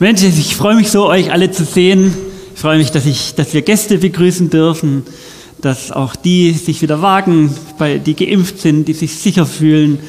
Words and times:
Mensch, 0.00 0.24
ich 0.24 0.56
freue 0.56 0.74
mich 0.74 0.90
so, 0.90 1.06
euch 1.06 1.30
alle 1.30 1.52
zu 1.52 1.64
sehen. 1.64 2.12
Ich 2.52 2.60
freue 2.60 2.78
mich, 2.78 2.90
dass, 2.90 3.06
ich, 3.06 3.36
dass 3.36 3.54
wir 3.54 3.62
Gäste 3.62 3.98
begrüßen 3.98 4.50
dürfen, 4.50 5.04
dass 5.60 5.92
auch 5.92 6.16
die 6.16 6.50
sich 6.50 6.82
wieder 6.82 7.00
wagen, 7.00 7.54
die 8.04 8.14
geimpft 8.14 8.60
sind, 8.60 8.86
die 8.88 8.92
sich 8.92 9.14
sicher 9.14 9.46
fühlen 9.46 10.00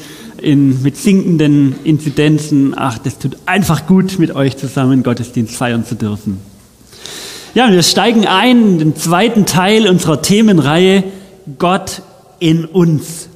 in, 0.42 0.82
mit 0.82 0.96
sinkenden 0.96 1.76
Inzidenzen. 1.84 2.74
Ach, 2.76 2.98
das 2.98 3.18
tut 3.18 3.36
einfach 3.46 3.86
gut, 3.86 4.18
mit 4.18 4.34
euch 4.34 4.56
zusammen 4.56 5.04
Gottesdienst 5.04 5.54
feiern 5.54 5.86
zu 5.86 5.94
dürfen. 5.94 6.38
Ja, 7.54 7.70
wir 7.70 7.84
steigen 7.84 8.26
ein 8.26 8.72
in 8.72 8.78
den 8.78 8.96
zweiten 8.96 9.46
Teil 9.46 9.88
unserer 9.88 10.20
Themenreihe 10.20 11.04
Gott 11.58 12.02
in 12.40 12.64
uns. 12.64 13.28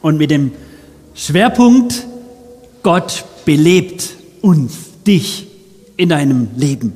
Und 0.00 0.16
mit 0.16 0.30
dem 0.30 0.52
Schwerpunkt 1.14 2.06
Gott 2.82 3.24
belebt 3.44 4.14
uns 4.40 4.91
dich 5.06 5.46
in 5.96 6.08
deinem 6.08 6.48
Leben. 6.56 6.92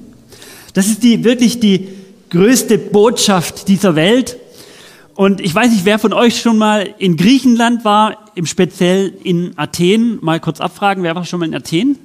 Das 0.75 0.87
ist 0.87 1.03
die, 1.03 1.25
wirklich 1.25 1.61
die 1.61 1.89
größte 2.31 2.79
Botschaft 2.79 3.69
dieser 3.69 3.95
Welt. 3.95 4.37
Und 5.15 5.41
ich 5.41 5.55
weiß 5.55 5.71
nicht, 5.71 5.85
wer 5.85 5.99
von 5.99 6.13
euch 6.13 6.41
schon 6.41 6.59
mal 6.59 6.95
in 6.99 7.17
Griechenland 7.17 7.85
war, 7.85 8.31
im 8.35 8.47
Speziell 8.47 9.15
in 9.25 9.53
Athen. 9.57 10.19
Mal 10.21 10.41
kurz 10.41 10.61
abfragen, 10.61 11.03
wer 11.03 11.15
war 11.15 11.25
schon 11.25 11.41
mal 11.41 11.47
in 11.47 11.55
Athen? 11.55 11.99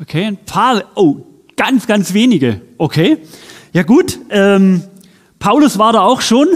Okay, 0.00 0.24
ein 0.24 0.36
paar, 0.36 0.84
oh, 0.94 1.16
ganz, 1.56 1.86
ganz 1.86 2.14
wenige. 2.14 2.60
Okay, 2.78 3.18
ja 3.72 3.82
gut. 3.82 4.18
Ähm, 4.30 4.82
Paulus 5.38 5.78
war 5.78 5.92
da 5.92 6.02
auch 6.02 6.20
schon. 6.20 6.48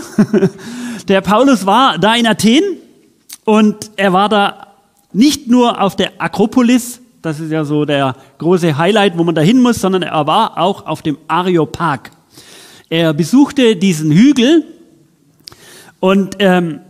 Der 1.09 1.21
Paulus 1.21 1.67
war 1.67 1.99
da 1.99 2.15
in 2.15 2.27
Athen 2.27 2.63
und 3.45 3.93
er 3.95 4.13
war 4.13 4.29
da 4.29 4.75
nicht 5.13 5.47
nur 5.47 5.81
auf 5.81 5.95
der 5.95 6.21
Akropolis, 6.21 7.01
das 7.27 7.41
ist 7.41 7.51
ja 7.51 7.65
so 7.65 7.85
der 7.85 8.15
große 8.39 8.79
Highlight, 8.79 9.19
wo 9.19 9.25
man 9.25 9.35
da 9.35 9.41
hin 9.41 9.61
muss, 9.61 9.81
sondern 9.81 10.03
er 10.03 10.27
war 10.27 10.59
auch 10.59 10.87
auf 10.87 11.03
dem 11.03 11.19
Areopag. 11.27 12.13
Er 12.89 13.13
besuchte 13.13 13.75
diesen 13.75 14.13
Hügel 14.13 14.65
und 15.99 16.37
ähm, 16.39 16.81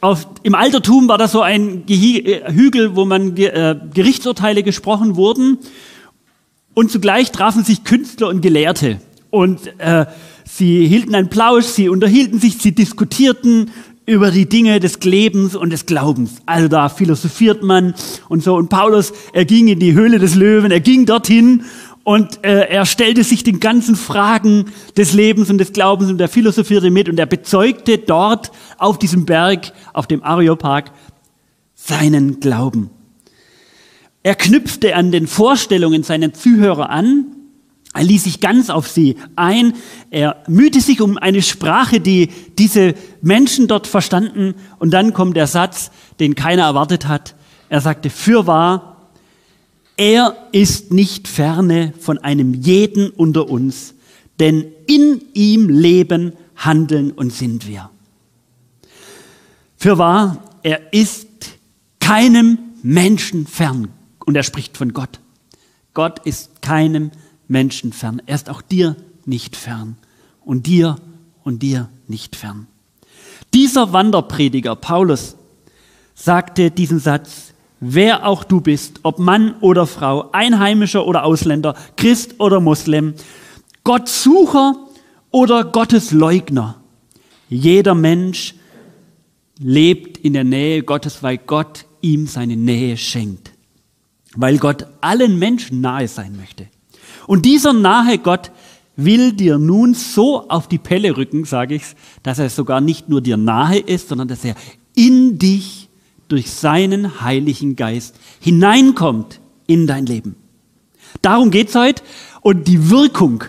auf, 0.00 0.26
im 0.42 0.56
Altertum 0.56 1.06
war 1.06 1.16
das 1.16 1.30
so 1.30 1.42
ein 1.42 1.84
äh, 1.88 2.52
Hügel, 2.52 2.96
wo 2.96 3.04
man 3.04 3.36
äh, 3.36 3.76
Gerichtsurteile 3.94 4.64
gesprochen 4.64 5.14
wurden 5.14 5.58
und 6.74 6.90
zugleich 6.90 7.30
trafen 7.30 7.62
sich 7.62 7.84
Künstler 7.84 8.28
und 8.28 8.40
Gelehrte 8.40 9.00
und 9.30 9.60
äh, 9.78 10.06
sie 10.44 10.88
hielten 10.88 11.14
einen 11.14 11.30
Plausch, 11.30 11.66
sie 11.66 11.88
unterhielten 11.88 12.40
sich, 12.40 12.58
sie 12.58 12.72
diskutierten 12.72 13.70
über 14.06 14.30
die 14.30 14.48
Dinge 14.48 14.80
des 14.80 15.02
Lebens 15.02 15.56
und 15.56 15.70
des 15.70 15.86
Glaubens. 15.86 16.36
Also 16.46 16.68
da 16.68 16.88
philosophiert 16.88 17.62
man 17.62 17.94
und 18.28 18.42
so. 18.42 18.54
Und 18.54 18.68
Paulus, 18.68 19.12
er 19.32 19.44
ging 19.44 19.68
in 19.68 19.78
die 19.78 19.94
Höhle 19.94 20.18
des 20.18 20.34
Löwen, 20.34 20.70
er 20.70 20.80
ging 20.80 21.06
dorthin 21.06 21.64
und 22.04 22.44
äh, 22.44 22.68
er 22.68 22.84
stellte 22.84 23.24
sich 23.24 23.44
den 23.44 23.60
ganzen 23.60 23.96
Fragen 23.96 24.66
des 24.96 25.14
Lebens 25.14 25.48
und 25.48 25.56
des 25.56 25.72
Glaubens 25.72 26.10
und 26.10 26.20
er 26.20 26.28
philosophierte 26.28 26.90
mit 26.90 27.08
und 27.08 27.18
er 27.18 27.26
bezeugte 27.26 27.96
dort 27.96 28.52
auf 28.76 28.98
diesem 28.98 29.24
Berg, 29.24 29.72
auf 29.94 30.06
dem 30.06 30.22
Areopag, 30.22 30.90
seinen 31.74 32.40
Glauben. 32.40 32.90
Er 34.22 34.34
knüpfte 34.34 34.96
an 34.96 35.12
den 35.12 35.26
Vorstellungen 35.26 36.02
seiner 36.02 36.32
Zuhörer 36.34 36.90
an 36.90 37.26
er 37.94 38.02
ließ 38.02 38.24
sich 38.24 38.40
ganz 38.40 38.70
auf 38.70 38.88
sie 38.88 39.16
ein. 39.36 39.74
Er 40.10 40.42
mühte 40.48 40.80
sich 40.80 41.00
um 41.00 41.16
eine 41.16 41.42
Sprache, 41.42 42.00
die 42.00 42.28
diese 42.58 42.94
Menschen 43.22 43.68
dort 43.68 43.86
verstanden. 43.86 44.54
Und 44.80 44.90
dann 44.90 45.14
kommt 45.14 45.36
der 45.36 45.46
Satz, 45.46 45.92
den 46.18 46.34
keiner 46.34 46.64
erwartet 46.64 47.06
hat. 47.06 47.36
Er 47.68 47.80
sagte, 47.80 48.10
fürwahr, 48.10 49.10
er 49.96 50.36
ist 50.50 50.92
nicht 50.92 51.28
ferne 51.28 51.94
von 52.00 52.18
einem 52.18 52.52
jeden 52.52 53.10
unter 53.10 53.48
uns, 53.48 53.94
denn 54.40 54.66
in 54.88 55.22
ihm 55.32 55.68
leben, 55.68 56.32
handeln 56.56 57.12
und 57.12 57.32
sind 57.32 57.68
wir. 57.68 57.90
Fürwahr, 59.76 60.42
er 60.64 60.92
ist 60.92 61.28
keinem 62.00 62.58
Menschen 62.82 63.46
fern. 63.46 63.88
Und 64.26 64.34
er 64.34 64.42
spricht 64.42 64.76
von 64.76 64.92
Gott. 64.92 65.20
Gott 65.92 66.18
ist 66.26 66.60
keinem 66.60 67.04
Menschen 67.04 67.23
Menschen 67.48 67.92
fern. 67.92 68.22
Er 68.26 68.34
ist 68.34 68.50
auch 68.50 68.62
dir 68.62 68.96
nicht 69.24 69.56
fern. 69.56 69.96
Und 70.44 70.66
dir 70.66 70.96
und 71.42 71.62
dir 71.62 71.88
nicht 72.06 72.36
fern. 72.36 72.66
Dieser 73.54 73.92
Wanderprediger, 73.92 74.76
Paulus, 74.76 75.36
sagte 76.14 76.70
diesen 76.70 76.98
Satz, 76.98 77.54
wer 77.80 78.26
auch 78.26 78.44
du 78.44 78.60
bist, 78.60 79.00
ob 79.02 79.18
Mann 79.18 79.54
oder 79.60 79.86
Frau, 79.86 80.30
Einheimischer 80.32 81.06
oder 81.06 81.24
Ausländer, 81.24 81.74
Christ 81.96 82.40
oder 82.40 82.60
Muslim, 82.60 83.14
Gottsucher 83.84 84.74
oder 85.30 85.64
Gottesleugner, 85.64 86.80
jeder 87.48 87.94
Mensch 87.94 88.54
lebt 89.58 90.18
in 90.18 90.32
der 90.32 90.44
Nähe 90.44 90.82
Gottes, 90.82 91.22
weil 91.22 91.38
Gott 91.38 91.86
ihm 92.00 92.26
seine 92.26 92.56
Nähe 92.56 92.96
schenkt. 92.96 93.52
Weil 94.34 94.58
Gott 94.58 94.86
allen 95.00 95.38
Menschen 95.38 95.80
nahe 95.80 96.08
sein 96.08 96.36
möchte. 96.36 96.66
Und 97.26 97.44
dieser 97.44 97.72
nahe 97.72 98.18
Gott 98.18 98.50
will 98.96 99.32
dir 99.32 99.58
nun 99.58 99.94
so 99.94 100.48
auf 100.48 100.68
die 100.68 100.78
Pelle 100.78 101.16
rücken, 101.16 101.44
sage 101.44 101.74
ich, 101.74 101.82
dass 102.22 102.38
er 102.38 102.50
sogar 102.50 102.80
nicht 102.80 103.08
nur 103.08 103.20
dir 103.20 103.36
nahe 103.36 103.78
ist, 103.78 104.08
sondern 104.08 104.28
dass 104.28 104.44
er 104.44 104.54
in 104.94 105.38
dich 105.38 105.88
durch 106.28 106.50
seinen 106.50 107.20
Heiligen 107.20 107.76
Geist 107.76 108.16
hineinkommt 108.40 109.40
in 109.66 109.86
dein 109.86 110.06
Leben. 110.06 110.36
Darum 111.22 111.50
geht's 111.50 111.74
heute. 111.74 112.02
Und 112.40 112.68
die 112.68 112.90
Wirkung, 112.90 113.44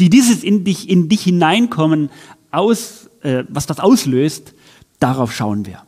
die 0.00 0.10
dieses 0.10 0.42
in 0.42 0.64
dich, 0.64 0.88
in 0.88 1.08
dich 1.08 1.22
hineinkommen 1.22 2.10
aus, 2.50 3.10
äh, 3.22 3.44
was 3.48 3.66
das 3.66 3.80
auslöst, 3.80 4.54
darauf 4.98 5.32
schauen 5.32 5.66
wir. 5.66 5.82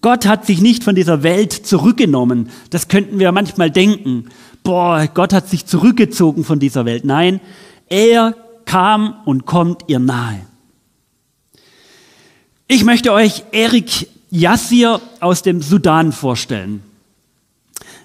Gott 0.00 0.26
hat 0.26 0.46
sich 0.46 0.60
nicht 0.60 0.82
von 0.82 0.94
dieser 0.94 1.22
Welt 1.22 1.52
zurückgenommen. 1.52 2.50
Das 2.70 2.88
könnten 2.88 3.18
wir 3.18 3.30
manchmal 3.30 3.70
denken 3.70 4.26
boah, 4.62 5.06
Gott 5.12 5.32
hat 5.32 5.48
sich 5.48 5.66
zurückgezogen 5.66 6.44
von 6.44 6.58
dieser 6.58 6.84
Welt. 6.84 7.04
Nein, 7.04 7.40
er 7.88 8.34
kam 8.64 9.16
und 9.24 9.46
kommt 9.46 9.84
ihr 9.88 9.98
nahe. 9.98 10.40
Ich 12.68 12.84
möchte 12.84 13.12
euch 13.12 13.44
Erik 13.52 14.08
Yassir 14.30 15.00
aus 15.20 15.42
dem 15.42 15.60
Sudan 15.60 16.12
vorstellen. 16.12 16.82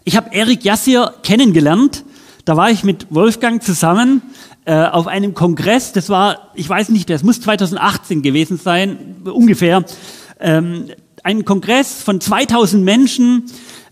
Ich 0.03 0.18
habe 0.18 0.34
Erik 0.34 0.66
Yassir 0.66 1.13
kennengelernt. 1.23 2.03
Da 2.44 2.57
war 2.57 2.69
ich 2.69 2.84
mit 2.84 3.07
Wolfgang 3.09 3.63
zusammen 3.63 4.22
äh, 4.66 4.85
auf 4.85 5.07
einem 5.07 5.34
Kongress. 5.34 5.94
Das 5.94 6.09
war, 6.09 6.51
ich 6.53 6.68
weiß 6.68 6.89
nicht, 6.89 7.09
das 7.09 7.24
muss 7.24 7.39
2018 7.39 8.22
gewesen 8.22 8.57
sein, 8.57 9.18
ungefähr. 9.24 9.85
Ähm, 10.39 10.88
ein 11.24 11.45
Kongress 11.45 12.01
von 12.01 12.22
2000 12.22 12.84
Menschen 12.84 13.45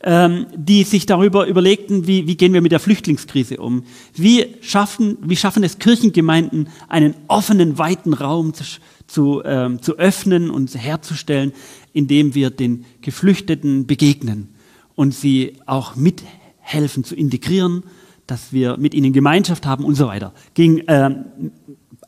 ähm, 0.05 0.45
die 0.55 0.83
sich 0.83 1.07
darüber 1.07 1.47
überlegten, 1.47 2.05
wie, 2.05 2.27
wie 2.27 2.38
gehen 2.38 2.53
wir 2.53 2.61
mit 2.61 2.71
der 2.71 2.79
Flüchtlingskrise 2.79 3.57
um? 3.57 3.83
Wie 4.13 4.55
schaffen, 4.61 5.17
wie 5.21 5.35
schaffen 5.35 5.63
es 5.63 5.79
Kirchengemeinden, 5.79 6.69
einen 6.88 7.16
offenen, 7.27 7.79
weiten 7.79 8.13
Raum 8.13 8.53
zu, 8.53 8.63
zu, 9.07 9.41
ähm, 9.43 9.81
zu 9.81 9.97
öffnen 9.97 10.51
und 10.51 10.75
herzustellen, 10.75 11.53
indem 11.91 12.35
wir 12.35 12.51
den 12.51 12.85
Geflüchteten 13.01 13.88
begegnen 13.88 14.49
und 14.93 15.13
sie 15.16 15.53
auch 15.66 15.95
mithelfen 15.95 17.03
zu 17.03 17.16
integrieren, 17.16 17.83
dass 18.27 18.53
wir 18.53 18.77
mit 18.77 18.93
ihnen 18.93 19.11
Gemeinschaft 19.11 19.66
haben 19.66 19.83
und 19.83 19.95
so 19.95 20.07
weiter. 20.07 20.33
Ging 20.53 20.83
ähm, 20.87 21.25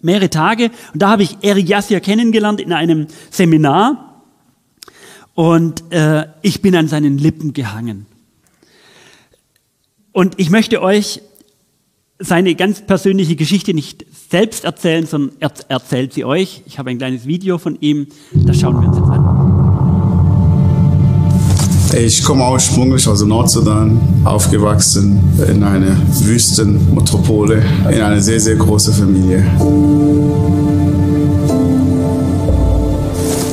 mehrere 0.01 0.29
Tage 0.29 0.69
und 0.93 1.01
da 1.01 1.09
habe 1.09 1.23
ich 1.23 1.37
Eric 1.41 1.67
Yassir 1.67 1.99
kennengelernt 1.99 2.61
in 2.61 2.73
einem 2.73 3.07
Seminar 3.31 4.06
und 5.37 5.83
äh, 5.91 6.25
ich 6.41 6.63
bin 6.63 6.75
an 6.75 6.87
seinen 6.87 7.19
Lippen 7.19 7.53
gehangen. 7.53 8.07
Und 10.11 10.33
ich 10.37 10.49
möchte 10.49 10.81
euch 10.81 11.21
seine 12.17 12.56
ganz 12.56 12.81
persönliche 12.81 13.35
Geschichte 13.35 13.75
nicht 13.75 14.03
selbst 14.31 14.63
erzählen, 14.63 15.06
sondern 15.06 15.35
er 15.39 15.51
erzählt 15.67 16.13
sie 16.13 16.25
euch. 16.25 16.63
Ich 16.65 16.79
habe 16.79 16.89
ein 16.89 16.97
kleines 16.97 17.27
Video 17.27 17.59
von 17.59 17.77
ihm, 17.81 18.07
das 18.33 18.59
schauen 18.59 18.81
wir 18.81 18.88
uns 18.88 18.97
jetzt 18.97 19.09
an. 19.09 19.27
Ich 22.03 22.23
komme 22.23 22.50
ursprünglich 22.50 23.07
aus 23.07 23.23
Nordsudan, 23.23 24.00
aufgewachsen 24.25 25.19
in 25.47 25.63
einer 25.63 25.95
Wüstenmetropole, 26.19 27.63
in 27.91 28.01
einer 28.01 28.21
sehr, 28.21 28.39
sehr 28.39 28.56
großen 28.56 28.91
Familie. 28.91 29.45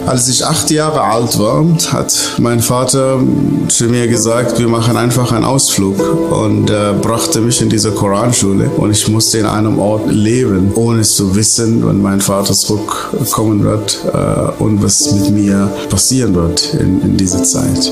Als 0.07 0.29
ich 0.29 0.45
acht 0.45 0.71
Jahre 0.71 1.01
alt 1.01 1.39
war, 1.39 1.65
hat 1.93 2.15
mein 2.39 2.61
Vater 2.61 3.21
zu 3.69 3.85
mir 3.85 4.07
gesagt, 4.07 4.59
wir 4.59 4.69
machen 4.69 4.97
einfach 4.97 5.33
einen 5.33 5.45
Ausflug 5.45 5.99
und 6.31 6.69
äh, 6.71 6.93
brachte 7.01 7.41
mich 7.41 7.63
in 7.63 7.71
diese 7.71 7.91
Koranschule 7.91 8.69
und 8.77 8.91
ich 8.91 9.09
musste 9.09 9.39
in 9.39 9.47
einem 9.47 9.79
Ort 9.79 10.11
leben, 10.11 10.73
ohne 10.75 11.03
zu 11.03 11.35
wissen, 11.35 11.85
wann 11.87 12.03
mein 12.03 12.21
Vater 12.21 12.53
zurückkommen 12.53 13.65
wird 13.65 14.05
äh, 14.13 14.63
und 14.63 14.83
was 14.83 15.11
mit 15.13 15.31
mir 15.31 15.71
passieren 15.89 16.35
wird 16.35 16.75
in, 16.75 17.01
in 17.01 17.17
dieser 17.17 17.43
Zeit. 17.43 17.91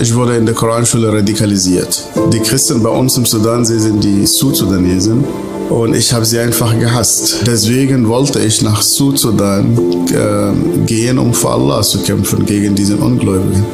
ich 0.00 0.12
wurde 0.14 0.36
in 0.36 0.46
der 0.46 0.54
Koranschule 0.54 1.12
radikalisiert. 1.12 2.02
Die 2.32 2.40
Christen 2.40 2.82
bei 2.82 2.88
uns 2.88 3.16
im 3.16 3.24
Sudan, 3.24 3.64
sie 3.64 3.78
sind 3.78 4.02
die 4.02 4.26
Südsudanesen 4.26 5.24
und 5.72 5.94
ich 5.94 6.12
habe 6.12 6.24
sie 6.24 6.38
einfach 6.38 6.78
gehasst. 6.78 7.38
Deswegen 7.46 8.08
wollte 8.08 8.40
ich 8.40 8.62
nach 8.62 8.82
Südsudan 8.82 9.76
äh, 10.12 10.86
gehen, 10.86 11.18
um 11.18 11.32
für 11.32 11.50
Allah 11.50 11.82
zu 11.82 11.98
kämpfen 12.02 12.44
gegen 12.44 12.74
diesen 12.74 12.98
Ungläubigen. 12.98 13.64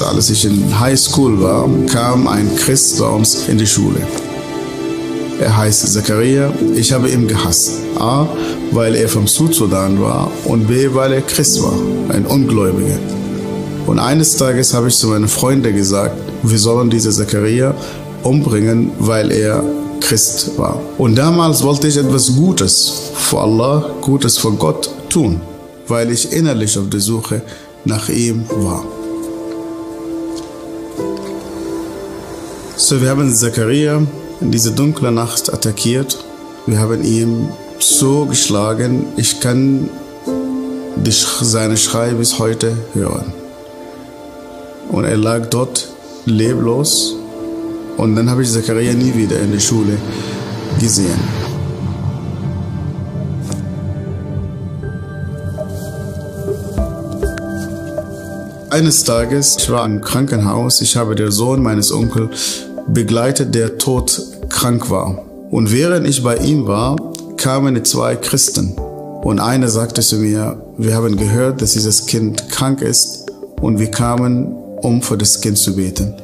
Als 0.00 0.28
ich 0.28 0.44
in 0.44 0.78
High 0.78 0.98
School 0.98 1.40
war, 1.40 1.66
kam 1.90 2.26
ein 2.28 2.54
Christ 2.56 2.98
bei 2.98 3.06
uns 3.06 3.48
in 3.48 3.56
die 3.56 3.66
Schule. 3.66 4.00
Er 5.40 5.56
heißt 5.56 5.90
Zakaria. 5.94 6.52
Ich 6.74 6.92
habe 6.92 7.08
ihn 7.08 7.26
gehasst. 7.26 7.80
A, 7.98 8.26
weil 8.72 8.96
er 8.96 9.08
vom 9.08 9.26
Südsudan 9.26 9.98
war 10.00 10.30
und 10.44 10.66
B, 10.66 10.88
weil 10.92 11.14
er 11.14 11.22
Christ 11.22 11.62
war, 11.62 11.78
ein 12.10 12.26
Ungläubiger. 12.26 12.98
Und 13.90 13.98
eines 13.98 14.36
Tages 14.36 14.72
habe 14.72 14.86
ich 14.86 14.96
zu 14.96 15.08
meinen 15.08 15.26
Freunden 15.26 15.74
gesagt, 15.74 16.16
wir 16.44 16.58
sollen 16.58 16.90
diese 16.90 17.10
Zakaria 17.10 17.74
umbringen, 18.22 18.92
weil 19.00 19.32
er 19.32 19.64
Christ 19.98 20.56
war. 20.56 20.80
Und 20.96 21.16
damals 21.16 21.64
wollte 21.64 21.88
ich 21.88 21.96
etwas 21.96 22.32
Gutes 22.36 23.10
für 23.14 23.40
Allah, 23.40 23.90
Gutes 24.00 24.38
für 24.38 24.52
Gott 24.52 24.88
tun, 25.08 25.40
weil 25.88 26.12
ich 26.12 26.32
innerlich 26.32 26.78
auf 26.78 26.88
der 26.88 27.00
Suche 27.00 27.42
nach 27.84 28.08
ihm 28.08 28.44
war. 28.48 28.84
So, 32.76 33.02
wir 33.02 33.10
haben 33.10 33.34
Zakaria 33.34 34.06
in 34.40 34.52
diese 34.52 34.70
dunkle 34.70 35.10
Nacht 35.10 35.52
attackiert. 35.52 36.16
Wir 36.64 36.78
haben 36.78 37.02
ihn 37.02 37.48
so 37.80 38.26
geschlagen, 38.26 39.06
ich 39.16 39.40
kann 39.40 39.90
seine 41.42 41.76
Schrei 41.76 42.12
bis 42.12 42.38
heute 42.38 42.76
hören. 42.94 43.32
Und 44.90 45.04
er 45.04 45.16
lag 45.16 45.46
dort 45.46 45.88
leblos. 46.24 47.16
Und 47.96 48.16
dann 48.16 48.30
habe 48.30 48.42
ich 48.42 48.50
Zachariah 48.50 48.94
nie 48.94 49.14
wieder 49.14 49.38
in 49.40 49.52
der 49.52 49.60
Schule 49.60 49.96
gesehen. 50.78 51.18
Eines 58.70 59.04
Tages, 59.04 59.56
ich 59.58 59.70
war 59.70 59.84
im 59.84 60.00
Krankenhaus, 60.00 60.80
ich 60.80 60.96
habe 60.96 61.14
den 61.14 61.30
Sohn 61.30 61.62
meines 61.62 61.92
Onkels 61.92 62.66
begleitet, 62.88 63.54
der 63.54 63.78
tot 63.78 64.22
krank 64.48 64.90
war. 64.90 65.24
Und 65.50 65.72
während 65.72 66.06
ich 66.06 66.22
bei 66.22 66.36
ihm 66.36 66.66
war, 66.66 66.96
kamen 67.36 67.84
zwei 67.84 68.16
Christen. 68.16 68.76
Und 69.22 69.40
einer 69.40 69.68
sagte 69.68 70.00
zu 70.02 70.16
mir, 70.16 70.62
wir 70.78 70.94
haben 70.94 71.16
gehört, 71.16 71.60
dass 71.60 71.72
dieses 71.72 72.06
Kind 72.06 72.48
krank 72.48 72.80
ist 72.80 73.26
und 73.60 73.78
wir 73.78 73.90
kamen, 73.90 74.59
um 74.82 75.02
für 75.02 75.16
das 75.16 75.40
Kind 75.40 75.58
zu 75.58 75.76
beten. 75.76 76.14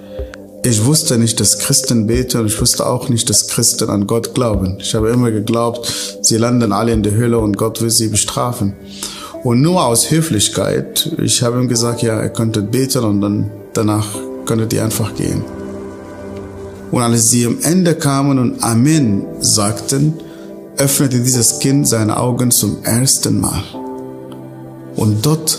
Ich 0.65 0.85
wusste 0.85 1.17
nicht, 1.17 1.39
dass 1.39 1.59
Christen 1.59 2.07
beten 2.07 2.41
und 2.41 2.47
ich 2.47 2.61
wusste 2.61 2.87
auch 2.87 3.09
nicht, 3.09 3.31
dass 3.31 3.47
Christen 3.47 3.89
an 3.89 4.07
Gott 4.07 4.35
glauben. 4.35 4.79
Ich 4.81 4.95
habe 4.95 5.11
immer 5.11 5.31
geglaubt, 5.31 6.19
sie 6.23 6.39
landen 6.39 6.73
alle 6.73 6.93
in 6.93 7.05
der 7.05 7.17
Hölle 7.17 7.39
und 7.39 7.57
Gott 7.57 7.81
will 7.81 7.91
sie 7.91 8.09
bestrafen. 8.09 8.75
Und 9.45 9.61
nur 9.61 9.85
aus 9.85 10.11
Höflichkeit, 10.11 11.13
ich 11.23 11.43
habe 11.43 11.61
ihm 11.61 11.69
gesagt, 11.69 12.03
ja, 12.03 12.21
ihr 12.21 12.31
könntet 12.31 12.73
beten 12.73 13.05
und 13.05 13.21
dann 13.21 13.51
danach 13.75 14.07
könntet 14.45 14.73
ihr 14.73 14.83
einfach 14.83 15.15
gehen. 15.15 15.45
Und 16.91 17.03
als 17.03 17.31
sie 17.31 17.47
am 17.47 17.59
Ende 17.63 17.95
kamen 17.95 18.39
und 18.39 18.65
Amen 18.65 19.25
sagten, 19.41 20.15
öffnete 20.79 21.21
dieses 21.21 21.59
Kind 21.59 21.89
seine 21.89 22.17
Augen 22.17 22.51
zum 22.51 22.83
ersten 22.83 23.41
Mal. 23.41 23.63
Und 24.97 25.25
dort 25.25 25.59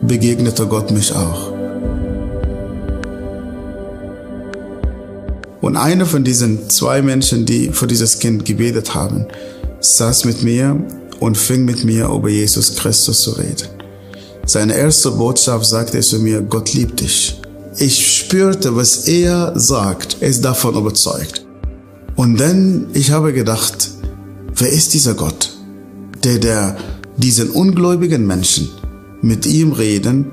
begegnete 0.00 0.66
Gott 0.66 0.90
mich 0.90 1.14
auch. 1.14 1.55
Und 5.66 5.76
einer 5.76 6.06
von 6.06 6.22
diesen 6.22 6.70
zwei 6.70 7.02
Menschen, 7.02 7.44
die 7.44 7.72
für 7.72 7.88
dieses 7.88 8.20
Kind 8.20 8.44
gebetet 8.44 8.94
haben, 8.94 9.26
saß 9.80 10.24
mit 10.24 10.44
mir 10.44 10.80
und 11.18 11.36
fing 11.36 11.64
mit 11.64 11.82
mir 11.82 12.06
über 12.06 12.28
Jesus 12.28 12.76
Christus 12.76 13.22
zu 13.22 13.32
reden. 13.32 13.66
Seine 14.46 14.76
erste 14.76 15.10
Botschaft 15.10 15.66
sagte 15.66 15.96
er 15.96 16.04
zu 16.04 16.20
mir, 16.20 16.40
Gott 16.42 16.72
liebt 16.72 17.00
dich. 17.00 17.40
Ich 17.78 18.16
spürte, 18.16 18.76
was 18.76 19.08
er 19.08 19.58
sagt. 19.58 20.18
Er 20.20 20.28
ist 20.28 20.44
davon 20.44 20.76
überzeugt. 20.76 21.44
Und 22.14 22.38
dann, 22.38 22.86
ich 22.92 23.10
habe 23.10 23.32
gedacht, 23.32 23.90
wer 24.54 24.70
ist 24.70 24.94
dieser 24.94 25.14
Gott, 25.14 25.50
der, 26.22 26.38
der 26.38 26.76
diesen 27.16 27.50
ungläubigen 27.50 28.24
Menschen 28.24 28.68
mit 29.20 29.46
ihm 29.46 29.72
reden 29.72 30.30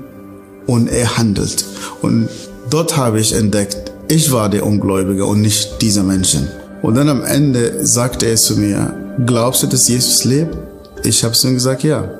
und 0.68 0.86
er 0.86 1.16
handelt. 1.16 1.64
Und 2.02 2.28
dort 2.70 2.96
habe 2.96 3.18
ich 3.18 3.32
entdeckt, 3.32 3.93
ich 4.08 4.30
war 4.30 4.48
der 4.48 4.66
Ungläubige 4.66 5.24
und 5.24 5.40
nicht 5.40 5.80
dieser 5.80 6.02
Menschen. 6.02 6.48
Und 6.82 6.94
dann 6.96 7.08
am 7.08 7.22
Ende 7.22 7.86
sagte 7.86 8.26
er 8.26 8.36
zu 8.36 8.56
mir, 8.56 8.94
glaubst 9.26 9.62
du, 9.62 9.66
dass 9.66 9.88
Jesus 9.88 10.24
lebt? 10.24 10.56
Ich 11.02 11.24
habe 11.24 11.34
zu 11.34 11.48
ihm 11.48 11.54
gesagt, 11.54 11.82
ja. 11.82 12.10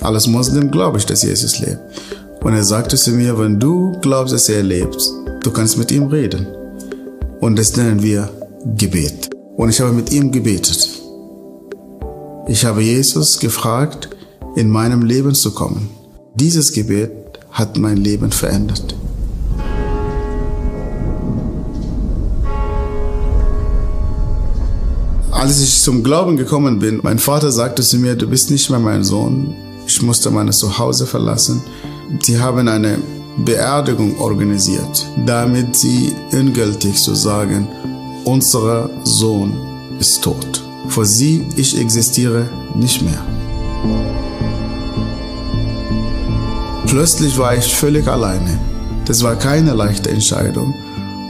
Alles 0.00 0.26
Muslim 0.26 0.70
glaube 0.70 0.98
ich, 0.98 1.06
dass 1.06 1.22
Jesus 1.22 1.60
lebt. 1.60 1.78
Und 2.42 2.54
er 2.54 2.64
sagte 2.64 2.96
zu 2.96 3.12
mir, 3.12 3.38
wenn 3.38 3.58
du 3.58 3.92
glaubst, 4.00 4.34
dass 4.34 4.48
er 4.48 4.62
lebt, 4.62 4.98
du 5.42 5.50
kannst 5.50 5.78
mit 5.78 5.92
ihm 5.92 6.08
reden. 6.08 6.46
Und 7.40 7.58
das 7.58 7.76
nennen 7.76 8.02
wir 8.02 8.28
Gebet. 8.76 9.30
Und 9.56 9.70
ich 9.70 9.80
habe 9.80 9.92
mit 9.92 10.12
ihm 10.12 10.32
gebetet. 10.32 10.88
Ich 12.48 12.64
habe 12.64 12.82
Jesus 12.82 13.38
gefragt, 13.38 14.08
in 14.56 14.68
meinem 14.68 15.02
Leben 15.02 15.34
zu 15.34 15.52
kommen. 15.52 15.90
Dieses 16.34 16.72
Gebet 16.72 17.10
hat 17.50 17.78
mein 17.78 17.96
Leben 17.96 18.30
verändert. 18.30 18.94
Als 25.44 25.60
ich 25.60 25.82
zum 25.82 26.02
Glauben 26.02 26.38
gekommen 26.38 26.78
bin, 26.78 27.00
mein 27.02 27.18
Vater 27.18 27.52
sagte 27.52 27.82
zu 27.82 27.98
mir, 27.98 28.14
du 28.14 28.26
bist 28.26 28.50
nicht 28.50 28.70
mehr 28.70 28.78
mein 28.78 29.04
Sohn. 29.04 29.54
Ich 29.86 30.00
musste 30.00 30.30
mein 30.30 30.50
Zuhause 30.50 31.06
verlassen. 31.06 31.62
Sie 32.22 32.40
haben 32.40 32.66
eine 32.66 32.96
Beerdigung 33.36 34.18
organisiert, 34.18 35.06
damit 35.26 35.76
sie 35.76 36.14
ungültig 36.32 36.94
zu 36.96 37.14
sagen, 37.14 37.68
unser 38.24 38.88
Sohn 39.04 39.52
ist 40.00 40.24
tot. 40.24 40.64
Für 40.88 41.04
sie, 41.04 41.44
ich 41.56 41.78
existiere 41.78 42.48
nicht 42.74 43.02
mehr. 43.02 43.22
Plötzlich 46.86 47.36
war 47.36 47.54
ich 47.54 47.66
völlig 47.74 48.08
alleine. 48.08 48.58
Das 49.04 49.22
war 49.22 49.36
keine 49.36 49.74
leichte 49.74 50.08
Entscheidung. 50.08 50.72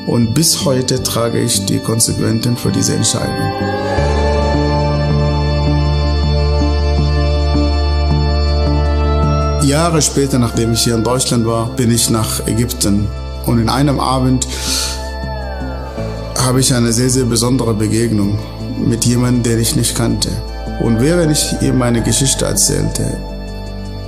Und 0.07 0.35
bis 0.35 0.65
heute 0.65 1.03
trage 1.03 1.41
ich 1.41 1.67
die 1.67 1.81
Konsequenzen 1.81 2.57
für 2.57 2.71
diese 2.71 2.95
Entscheidung. 2.95 3.84
Jahre 9.75 10.01
später, 10.01 10.39
nachdem 10.39 10.73
ich 10.73 10.85
hier 10.85 10.95
in 10.95 11.03
Deutschland 11.03 11.45
war, 11.47 11.69
bin 11.71 11.91
ich 11.91 12.09
nach 12.09 12.47
Ägypten. 12.47 13.09
Und 13.45 13.59
in 13.59 13.69
einem 13.69 13.99
Abend 13.99 14.47
habe 16.39 16.61
ich 16.61 16.73
eine 16.73 16.93
sehr, 16.93 17.11
sehr 17.11 17.25
besondere 17.25 17.75
Begegnung 17.75 18.39
mit 18.79 19.05
jemandem, 19.05 19.43
den 19.43 19.59
ich 19.59 19.75
nicht 19.75 19.97
kannte. 19.97 20.29
Und 20.81 21.01
während 21.01 21.33
ich 21.33 21.61
ihm 21.61 21.77
meine 21.77 22.03
Geschichte 22.03 22.45
erzählte, 22.45 23.19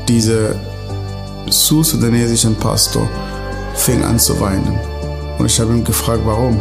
dieser 0.07 0.55
sudanesische 1.51 2.51
Pastor 2.51 3.09
fing 3.75 4.05
an 4.05 4.21
zu 4.21 4.39
weinen. 4.39 4.79
Und 5.37 5.47
ich 5.47 5.59
habe 5.59 5.73
ihn 5.73 5.83
gefragt, 5.83 6.23
warum. 6.25 6.61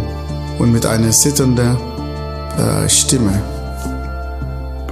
Und 0.58 0.72
mit 0.72 0.88
einer 0.88 1.12
zitternden 1.12 1.78
äh, 2.58 2.90
Stimme 2.90 3.40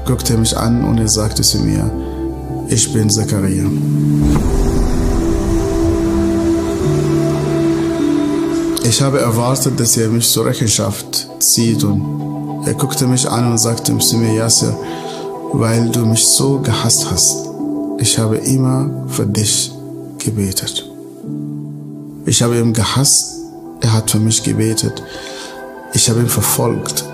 guckte 0.05 0.33
er 0.33 0.39
mich 0.39 0.55
an 0.55 0.83
und 0.83 0.99
er 0.99 1.07
sagte 1.07 1.41
zu 1.41 1.57
mir, 1.61 1.89
ich 2.69 2.91
bin 2.93 3.09
Zachariah. 3.09 3.69
Ich 8.83 9.01
habe 9.01 9.19
erwartet, 9.19 9.79
dass 9.79 9.97
er 9.97 10.09
mich 10.09 10.29
zur 10.29 10.45
Rechenschaft 10.45 11.27
zieht 11.39 11.83
und 11.83 12.63
er 12.65 12.73
guckte 12.73 13.07
mich 13.07 13.27
an 13.29 13.51
und 13.51 13.57
sagte 13.57 13.97
zu 13.97 14.17
mir, 14.17 14.33
Yasser, 14.33 14.77
weil 15.53 15.89
du 15.89 16.05
mich 16.05 16.25
so 16.25 16.59
gehasst 16.59 17.09
hast, 17.09 17.49
ich 17.99 18.17
habe 18.17 18.37
immer 18.37 19.05
für 19.07 19.25
dich 19.25 19.71
gebetet. 20.19 20.89
Ich 22.25 22.41
habe 22.41 22.57
ihn 22.57 22.73
gehasst, 22.73 23.39
er 23.81 23.93
hat 23.93 24.11
für 24.11 24.19
mich 24.19 24.43
gebetet. 24.43 25.03
Ich 25.93 26.09
habe 26.09 26.21
ihn 26.21 26.29
verfolgt, 26.29 27.05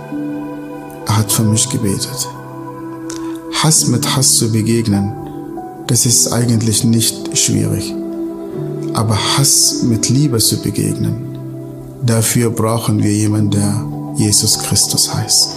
er 1.05 1.17
hat 1.17 1.31
für 1.31 1.43
mich 1.43 1.67
gebetet. 1.69 2.27
Hass 3.63 3.87
mit 3.87 4.15
Hass 4.15 4.35
zu 4.35 4.51
begegnen, 4.51 5.13
das 5.89 6.05
ist 6.05 6.31
eigentlich 6.31 6.83
nicht 6.83 7.35
schwierig. 7.35 7.95
Aber 8.93 9.17
Hass 9.17 9.81
mit 9.81 10.07
Liebe 10.09 10.37
zu 10.37 10.61
begegnen, 10.61 11.35
dafür 12.05 12.51
brauchen 12.51 13.01
wir 13.01 13.11
jemanden, 13.11 13.51
der 13.51 13.85
Jesus 14.15 14.59
Christus 14.59 15.11
heißt. 15.11 15.49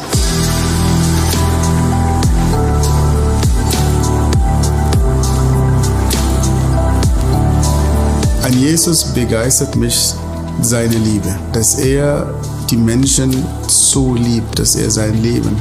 An 8.42 8.58
Jesus 8.58 9.04
begeistert 9.04 9.76
mich 9.76 10.14
seine 10.62 10.96
Liebe, 10.96 11.38
dass 11.52 11.78
er 11.78 12.34
die 12.70 12.78
Menschen 12.78 13.44
so 13.68 14.14
liebt, 14.14 14.58
dass 14.58 14.76
er 14.76 14.90
sein 14.90 15.22
Leben 15.22 15.60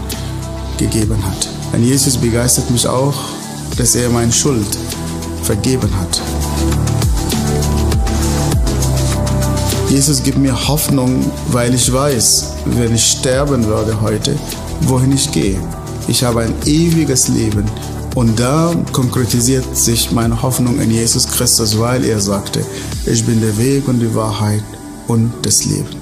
gegeben 0.78 1.18
hat. 1.26 1.50
An 1.74 1.84
Jesus 1.84 2.16
begeistert 2.16 2.72
mich 2.72 2.88
auch, 2.88 3.41
dass 3.82 3.96
er 3.96 4.12
meine 4.12 4.32
Schuld 4.32 4.78
vergeben 5.42 5.90
hat. 6.00 6.22
Jesus 9.90 10.22
gibt 10.22 10.38
mir 10.38 10.56
Hoffnung, 10.68 11.26
weil 11.48 11.74
ich 11.74 11.92
weiß, 11.92 12.54
wenn 12.78 12.94
ich 12.94 13.04
sterben 13.04 13.66
würde 13.66 14.00
heute, 14.00 14.36
wohin 14.82 15.12
ich 15.14 15.32
gehe. 15.32 15.60
Ich 16.08 16.24
habe 16.24 16.42
ein 16.42 16.54
ewiges 16.66 17.28
Leben 17.30 17.66
und 18.14 18.40
da 18.40 18.72
konkretisiert 18.92 19.76
sich 19.76 20.12
meine 20.12 20.40
Hoffnung 20.40 20.80
in 20.80 20.92
Jesus 20.92 21.28
Christus, 21.28 21.80
weil 21.80 22.06
er 22.06 22.22
sagte, 22.22 22.64
ich 23.08 23.26
bin 23.26 23.42
der 23.42 23.58
Weg 23.58 23.88
und 23.88 24.00
die 24.00 24.14
Wahrheit 24.14 24.64
und 25.08 25.34
das 25.42 25.66
Leben. 25.66 26.01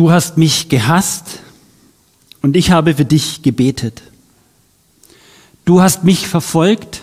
Du 0.00 0.10
hast 0.10 0.38
mich 0.38 0.70
gehasst 0.70 1.40
und 2.40 2.56
ich 2.56 2.70
habe 2.70 2.94
für 2.94 3.04
dich 3.04 3.42
gebetet. 3.42 4.00
Du 5.66 5.82
hast 5.82 6.04
mich 6.04 6.26
verfolgt 6.26 7.02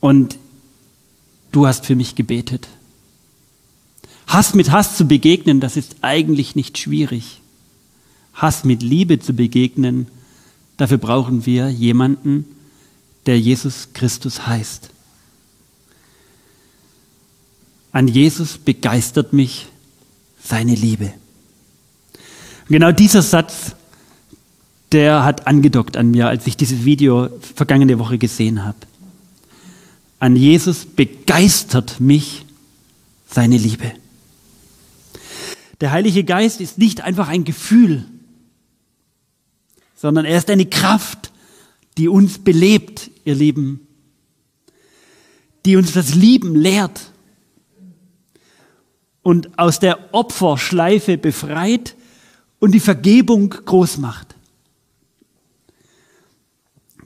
und 0.00 0.38
du 1.52 1.66
hast 1.66 1.84
für 1.84 1.94
mich 1.94 2.14
gebetet. 2.14 2.68
Hass 4.26 4.54
mit 4.54 4.70
Hass 4.70 4.96
zu 4.96 5.04
begegnen, 5.04 5.60
das 5.60 5.76
ist 5.76 5.96
eigentlich 6.00 6.56
nicht 6.56 6.78
schwierig. 6.78 7.42
Hass 8.32 8.64
mit 8.64 8.82
Liebe 8.82 9.18
zu 9.18 9.34
begegnen, 9.34 10.06
dafür 10.78 10.96
brauchen 10.96 11.44
wir 11.44 11.68
jemanden, 11.68 12.46
der 13.26 13.38
Jesus 13.38 13.88
Christus 13.92 14.46
heißt. 14.46 14.88
An 17.96 18.08
Jesus 18.08 18.58
begeistert 18.58 19.32
mich 19.32 19.68
seine 20.44 20.74
Liebe. 20.74 21.14
Und 22.68 22.68
genau 22.68 22.92
dieser 22.92 23.22
Satz, 23.22 23.74
der 24.92 25.24
hat 25.24 25.46
angedockt 25.46 25.96
an 25.96 26.10
mir, 26.10 26.28
als 26.28 26.46
ich 26.46 26.58
dieses 26.58 26.84
Video 26.84 27.30
vergangene 27.40 27.98
Woche 27.98 28.18
gesehen 28.18 28.64
habe. 28.64 28.76
An 30.18 30.36
Jesus 30.36 30.84
begeistert 30.84 31.98
mich 31.98 32.44
seine 33.30 33.56
Liebe. 33.56 33.90
Der 35.80 35.90
Heilige 35.90 36.22
Geist 36.22 36.60
ist 36.60 36.76
nicht 36.76 37.00
einfach 37.00 37.28
ein 37.28 37.44
Gefühl, 37.44 38.04
sondern 39.94 40.26
er 40.26 40.36
ist 40.36 40.50
eine 40.50 40.66
Kraft, 40.66 41.32
die 41.96 42.08
uns 42.08 42.40
belebt, 42.40 43.10
ihr 43.24 43.36
Lieben, 43.36 43.86
die 45.64 45.76
uns 45.76 45.94
das 45.94 46.14
Lieben 46.14 46.54
lehrt 46.54 47.12
und 49.26 49.58
aus 49.58 49.80
der 49.80 50.14
Opferschleife 50.14 51.18
befreit 51.18 51.96
und 52.60 52.70
die 52.70 52.78
Vergebung 52.78 53.50
groß 53.50 53.98
macht. 53.98 54.36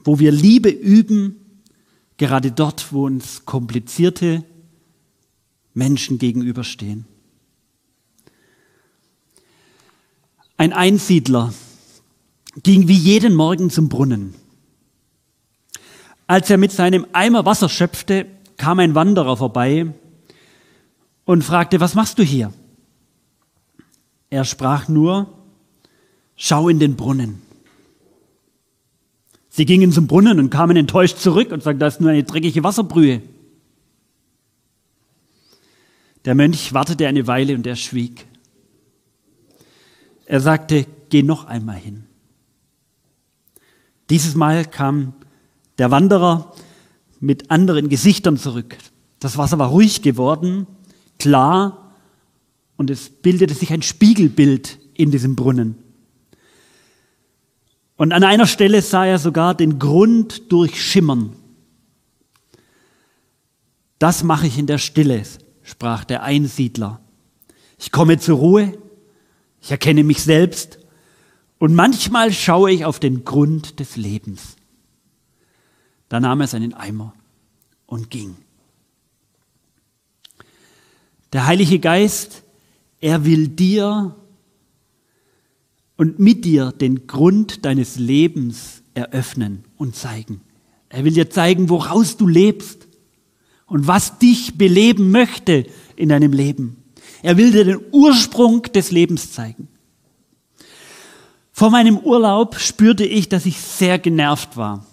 Wo 0.03 0.19
wir 0.19 0.31
Liebe 0.31 0.69
üben, 0.69 1.63
gerade 2.17 2.51
dort, 2.51 2.93
wo 2.93 3.07
uns 3.07 3.45
komplizierte 3.45 4.43
Menschen 5.73 6.19
gegenüberstehen. 6.19 7.05
Ein 10.57 10.73
Einsiedler 10.73 11.51
ging 12.61 12.87
wie 12.87 12.99
jeden 12.99 13.33
Morgen 13.33 13.71
zum 13.71 13.89
Brunnen. 13.89 14.35
Als 16.27 16.51
er 16.51 16.59
mit 16.59 16.71
seinem 16.71 17.07
Eimer 17.13 17.47
Wasser 17.47 17.67
schöpfte, 17.67 18.27
kam 18.57 18.77
ein 18.77 18.93
Wanderer 18.93 19.37
vorbei 19.37 19.91
und 21.31 21.43
fragte, 21.43 21.79
was 21.79 21.95
machst 21.95 22.19
du 22.19 22.23
hier? 22.23 22.51
Er 24.29 24.43
sprach 24.43 24.89
nur, 24.89 25.33
schau 26.35 26.67
in 26.67 26.77
den 26.77 26.97
Brunnen. 26.97 27.41
Sie 29.47 29.65
gingen 29.65 29.93
zum 29.93 30.07
Brunnen 30.07 30.39
und 30.39 30.49
kamen 30.49 30.75
enttäuscht 30.75 31.19
zurück 31.19 31.53
und 31.53 31.63
sagten, 31.63 31.79
da 31.79 31.87
ist 31.87 32.01
nur 32.01 32.09
eine 32.09 32.25
dreckige 32.25 32.65
Wasserbrühe. 32.65 33.21
Der 36.25 36.35
Mönch 36.35 36.73
wartete 36.73 37.07
eine 37.07 37.27
Weile 37.27 37.55
und 37.55 37.65
er 37.65 37.77
schwieg. 37.77 38.27
Er 40.25 40.41
sagte, 40.41 40.85
geh 41.09 41.23
noch 41.23 41.45
einmal 41.45 41.77
hin. 41.77 42.03
Dieses 44.09 44.35
Mal 44.35 44.65
kam 44.65 45.13
der 45.77 45.91
Wanderer 45.91 46.53
mit 47.21 47.51
anderen 47.51 47.87
Gesichtern 47.87 48.35
zurück. 48.35 48.77
Das 49.19 49.37
Wasser 49.37 49.59
war 49.59 49.69
ruhig 49.69 50.01
geworden, 50.01 50.67
klar, 51.21 51.93
und 52.77 52.89
es 52.89 53.09
bildete 53.09 53.53
sich 53.53 53.71
ein 53.71 53.83
Spiegelbild 53.83 54.79
in 54.95 55.11
diesem 55.11 55.35
Brunnen. 55.35 55.75
Und 57.95 58.11
an 58.11 58.23
einer 58.23 58.47
Stelle 58.47 58.81
sah 58.81 59.05
er 59.05 59.19
sogar 59.19 59.53
den 59.53 59.77
Grund 59.77 60.51
durchschimmern. 60.51 61.35
Das 63.99 64.23
mache 64.23 64.47
ich 64.47 64.57
in 64.57 64.65
der 64.65 64.79
Stille, 64.79 65.21
sprach 65.61 66.05
der 66.05 66.23
Einsiedler. 66.23 66.99
Ich 67.77 67.91
komme 67.91 68.17
zur 68.17 68.39
Ruhe, 68.39 68.75
ich 69.61 69.69
erkenne 69.69 70.03
mich 70.03 70.23
selbst 70.23 70.79
und 71.59 71.75
manchmal 71.75 72.33
schaue 72.33 72.71
ich 72.71 72.85
auf 72.85 72.99
den 72.99 73.23
Grund 73.23 73.79
des 73.79 73.95
Lebens. 73.95 74.55
Da 76.09 76.19
nahm 76.19 76.41
er 76.41 76.47
seinen 76.47 76.73
Eimer 76.73 77.13
und 77.85 78.09
ging. 78.09 78.35
Der 81.33 81.47
Heilige 81.47 81.79
Geist, 81.79 82.43
er 82.99 83.25
will 83.25 83.47
dir 83.47 84.15
und 85.95 86.19
mit 86.19 86.45
dir 86.45 86.71
den 86.71 87.07
Grund 87.07 87.63
deines 87.63 87.97
Lebens 87.97 88.83
eröffnen 88.93 89.63
und 89.77 89.95
zeigen. 89.95 90.41
Er 90.89 91.05
will 91.05 91.13
dir 91.13 91.29
zeigen, 91.29 91.69
woraus 91.69 92.17
du 92.17 92.27
lebst 92.27 92.87
und 93.65 93.87
was 93.87 94.19
dich 94.19 94.57
beleben 94.57 95.11
möchte 95.11 95.65
in 95.95 96.09
deinem 96.09 96.33
Leben. 96.33 96.75
Er 97.23 97.37
will 97.37 97.51
dir 97.51 97.63
den 97.63 97.79
Ursprung 97.91 98.63
des 98.63 98.91
Lebens 98.91 99.31
zeigen. 99.31 99.69
Vor 101.53 101.69
meinem 101.69 101.97
Urlaub 101.97 102.59
spürte 102.59 103.05
ich, 103.05 103.29
dass 103.29 103.45
ich 103.45 103.57
sehr 103.57 103.99
genervt 103.99 104.57
war. 104.57 104.85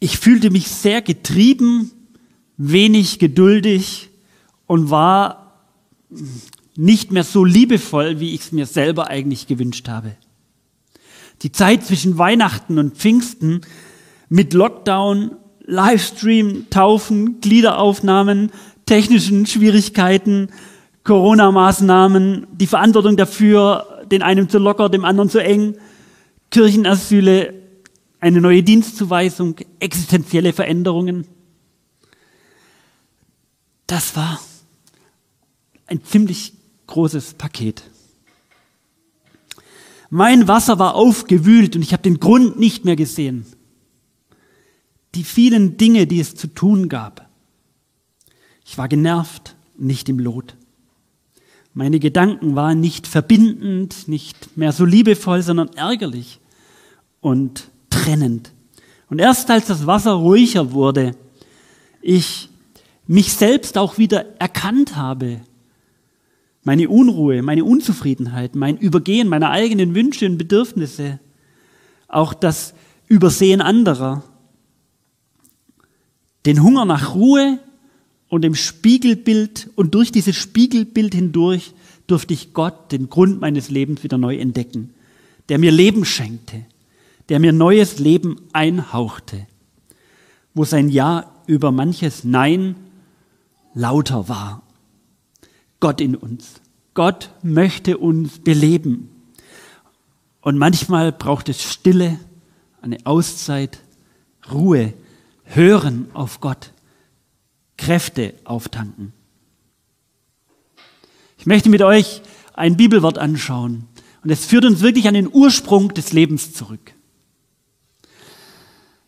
Ich 0.00 0.18
fühlte 0.18 0.50
mich 0.50 0.68
sehr 0.68 1.02
getrieben, 1.02 1.92
wenig 2.56 3.18
geduldig 3.18 4.09
und 4.70 4.88
war 4.88 5.66
nicht 6.76 7.10
mehr 7.10 7.24
so 7.24 7.44
liebevoll, 7.44 8.20
wie 8.20 8.34
ich 8.36 8.42
es 8.42 8.52
mir 8.52 8.66
selber 8.66 9.08
eigentlich 9.08 9.48
gewünscht 9.48 9.88
habe. 9.88 10.14
Die 11.42 11.50
Zeit 11.50 11.84
zwischen 11.84 12.18
Weihnachten 12.18 12.78
und 12.78 12.96
Pfingsten 12.96 13.62
mit 14.28 14.54
Lockdown, 14.54 15.32
Livestream, 15.64 16.70
Taufen, 16.70 17.40
Gliederaufnahmen, 17.40 18.52
technischen 18.86 19.44
Schwierigkeiten, 19.44 20.50
Corona-Maßnahmen, 21.02 22.46
die 22.52 22.68
Verantwortung 22.68 23.16
dafür, 23.16 24.04
den 24.08 24.22
einen 24.22 24.48
zu 24.48 24.58
locker, 24.58 24.88
dem 24.88 25.04
anderen 25.04 25.30
zu 25.30 25.42
eng, 25.42 25.78
Kirchenasyle, 26.52 27.54
eine 28.20 28.40
neue 28.40 28.62
Dienstzuweisung, 28.62 29.56
existenzielle 29.80 30.52
Veränderungen. 30.52 31.26
Das 33.88 34.14
war 34.14 34.38
ein 35.90 36.04
ziemlich 36.04 36.54
großes 36.86 37.34
Paket. 37.34 37.82
Mein 40.08 40.48
Wasser 40.48 40.78
war 40.78 40.94
aufgewühlt 40.94 41.76
und 41.76 41.82
ich 41.82 41.92
habe 41.92 42.02
den 42.02 42.18
Grund 42.18 42.58
nicht 42.58 42.84
mehr 42.84 42.96
gesehen. 42.96 43.44
Die 45.14 45.24
vielen 45.24 45.76
Dinge, 45.76 46.06
die 46.06 46.20
es 46.20 46.34
zu 46.34 46.46
tun 46.46 46.88
gab. 46.88 47.28
Ich 48.64 48.78
war 48.78 48.88
genervt, 48.88 49.56
nicht 49.76 50.08
im 50.08 50.18
Lot. 50.18 50.56
Meine 51.74 52.00
Gedanken 52.00 52.56
waren 52.56 52.80
nicht 52.80 53.06
verbindend, 53.06 54.08
nicht 54.08 54.56
mehr 54.56 54.72
so 54.72 54.84
liebevoll, 54.84 55.42
sondern 55.42 55.68
ärgerlich 55.74 56.40
und 57.20 57.68
trennend. 57.88 58.52
Und 59.08 59.20
erst 59.20 59.50
als 59.50 59.66
das 59.66 59.86
Wasser 59.86 60.12
ruhiger 60.12 60.72
wurde, 60.72 61.16
ich 62.00 62.48
mich 63.06 63.32
selbst 63.32 63.76
auch 63.78 63.98
wieder 63.98 64.40
erkannt 64.40 64.96
habe, 64.96 65.40
meine 66.62 66.88
Unruhe, 66.88 67.42
meine 67.42 67.64
Unzufriedenheit, 67.64 68.54
mein 68.54 68.76
Übergehen 68.76 69.28
meiner 69.28 69.50
eigenen 69.50 69.94
Wünsche 69.94 70.26
und 70.26 70.38
Bedürfnisse, 70.38 71.18
auch 72.08 72.34
das 72.34 72.74
Übersehen 73.08 73.60
anderer, 73.60 74.22
den 76.46 76.62
Hunger 76.62 76.84
nach 76.84 77.14
Ruhe 77.14 77.58
und 78.28 78.42
dem 78.42 78.54
Spiegelbild 78.54 79.70
und 79.74 79.94
durch 79.94 80.12
dieses 80.12 80.36
Spiegelbild 80.36 81.14
hindurch 81.14 81.74
durfte 82.06 82.34
ich 82.34 82.52
Gott, 82.52 82.92
den 82.92 83.08
Grund 83.08 83.40
meines 83.40 83.70
Lebens, 83.70 84.02
wieder 84.02 84.18
neu 84.18 84.36
entdecken, 84.36 84.94
der 85.48 85.58
mir 85.58 85.70
Leben 85.70 86.04
schenkte, 86.04 86.64
der 87.28 87.40
mir 87.40 87.52
neues 87.52 87.98
Leben 87.98 88.40
einhauchte, 88.52 89.46
wo 90.54 90.64
sein 90.64 90.88
Ja 90.88 91.32
über 91.46 91.72
manches 91.72 92.24
Nein 92.24 92.76
lauter 93.74 94.28
war. 94.28 94.62
Gott 95.80 96.00
in 96.00 96.14
uns. 96.14 96.60
Gott 96.94 97.30
möchte 97.42 97.98
uns 97.98 98.38
beleben. 98.38 99.10
Und 100.42 100.58
manchmal 100.58 101.12
braucht 101.12 101.48
es 101.48 101.62
Stille, 101.62 102.18
eine 102.82 102.98
Auszeit, 103.04 103.80
Ruhe, 104.50 104.94
Hören 105.44 106.08
auf 106.14 106.40
Gott, 106.40 106.72
Kräfte 107.76 108.34
auftanken. 108.44 109.12
Ich 111.38 111.46
möchte 111.46 111.70
mit 111.70 111.82
euch 111.82 112.22
ein 112.52 112.76
Bibelwort 112.76 113.18
anschauen. 113.18 113.86
Und 114.22 114.30
es 114.30 114.44
führt 114.44 114.64
uns 114.64 114.80
wirklich 114.82 115.08
an 115.08 115.14
den 115.14 115.32
Ursprung 115.32 115.94
des 115.94 116.12
Lebens 116.12 116.52
zurück. 116.52 116.92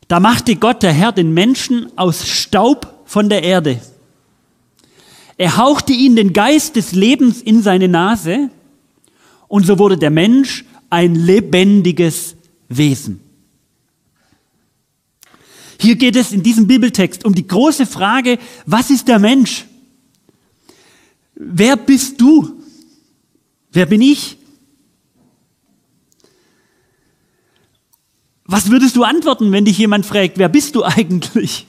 Da 0.09 0.21
machte 0.21 0.57
Gott, 0.57 0.83
der 0.83 0.93
Herr, 0.93 1.13
den 1.13 1.33
Menschen 1.33 1.97
aus 1.97 2.27
Staub 2.27 3.03
von 3.05 3.29
der 3.29 3.43
Erde. 3.43 3.81
Er 5.43 5.57
hauchte 5.57 5.93
ihnen 5.93 6.15
den 6.15 6.33
Geist 6.33 6.77
des 6.77 6.93
Lebens 6.93 7.43
in 7.43 7.65
seine 7.65 7.89
Nase 7.89 8.49
und 9.49 9.67
so 9.67 9.77
wurde 9.77 9.99
der 9.99 10.11
Mensch 10.11 10.65
ein 10.89 11.17
lebendiges 11.17 12.37
Wesen. 12.69 13.19
Hier 15.81 15.97
geht 15.97 16.15
es 16.15 16.31
in 16.31 16.45
diesem 16.45 16.69
Bibeltext 16.69 17.25
um 17.25 17.35
die 17.35 17.45
große 17.45 17.87
Frage, 17.87 18.39
was 18.67 18.91
ist 18.91 19.09
der 19.09 19.19
Mensch? 19.19 19.67
Wer 21.35 21.77
bist 21.77 22.21
du? 22.21 22.63
Wer 23.73 23.87
bin 23.87 24.01
ich? 24.01 24.39
Was 28.45 28.71
würdest 28.71 28.95
du 28.95 29.03
antworten, 29.03 29.51
wenn 29.51 29.65
dich 29.65 29.79
jemand 29.79 30.07
fragt, 30.07 30.39
wer 30.39 30.49
bist 30.49 30.77
du 30.77 30.85
eigentlich? 30.85 31.67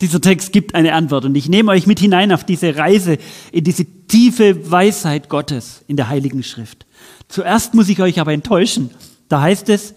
Dieser 0.00 0.20
Text 0.20 0.52
gibt 0.52 0.74
eine 0.74 0.94
Antwort 0.94 1.26
und 1.26 1.34
ich 1.34 1.48
nehme 1.48 1.72
euch 1.72 1.86
mit 1.86 2.00
hinein 2.00 2.32
auf 2.32 2.44
diese 2.44 2.76
Reise 2.76 3.18
in 3.52 3.64
diese 3.64 3.84
tiefe 3.84 4.70
Weisheit 4.70 5.28
Gottes 5.28 5.84
in 5.88 5.96
der 5.96 6.08
Heiligen 6.08 6.42
Schrift. 6.42 6.86
Zuerst 7.28 7.74
muss 7.74 7.88
ich 7.88 8.00
euch 8.00 8.18
aber 8.18 8.32
enttäuschen. 8.32 8.90
Da 9.28 9.42
heißt 9.42 9.68
es, 9.68 9.94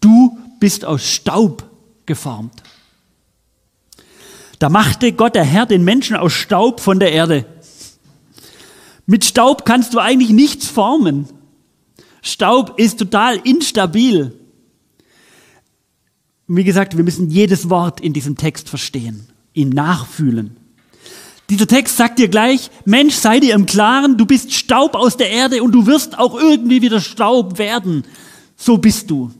du 0.00 0.36
bist 0.58 0.84
aus 0.84 1.08
Staub 1.08 1.70
geformt. 2.04 2.62
Da 4.58 4.68
machte 4.68 5.12
Gott, 5.12 5.36
der 5.36 5.44
Herr, 5.44 5.66
den 5.66 5.84
Menschen 5.84 6.16
aus 6.16 6.32
Staub 6.32 6.80
von 6.80 6.98
der 6.98 7.12
Erde. 7.12 7.46
Mit 9.06 9.24
Staub 9.24 9.64
kannst 9.64 9.94
du 9.94 10.00
eigentlich 10.00 10.30
nichts 10.30 10.66
formen. 10.66 11.28
Staub 12.22 12.78
ist 12.78 12.98
total 12.98 13.36
instabil. 13.36 14.34
Wie 16.48 16.64
gesagt, 16.64 16.96
wir 16.96 17.04
müssen 17.04 17.30
jedes 17.30 17.68
Wort 17.68 18.00
in 18.00 18.14
diesem 18.14 18.36
Text 18.36 18.70
verstehen, 18.70 19.26
ihn 19.52 19.68
nachfühlen. 19.68 20.56
Dieser 21.50 21.66
Text 21.66 21.96
sagt 21.96 22.18
dir 22.18 22.28
gleich, 22.28 22.70
Mensch, 22.86 23.14
sei 23.14 23.38
dir 23.38 23.54
im 23.54 23.66
Klaren, 23.66 24.16
du 24.16 24.26
bist 24.26 24.52
Staub 24.52 24.94
aus 24.94 25.16
der 25.16 25.30
Erde 25.30 25.62
und 25.62 25.72
du 25.72 25.86
wirst 25.86 26.18
auch 26.18 26.38
irgendwie 26.38 26.82
wieder 26.82 27.00
Staub 27.00 27.58
werden. 27.58 28.04
So 28.56 28.78
bist 28.78 29.10
du. 29.10 29.30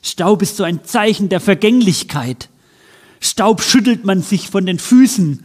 Staub 0.00 0.42
ist 0.42 0.56
so 0.56 0.64
ein 0.64 0.84
Zeichen 0.84 1.28
der 1.28 1.40
Vergänglichkeit. 1.40 2.48
Staub 3.20 3.62
schüttelt 3.62 4.04
man 4.04 4.22
sich 4.22 4.48
von 4.48 4.66
den 4.66 4.78
Füßen, 4.78 5.44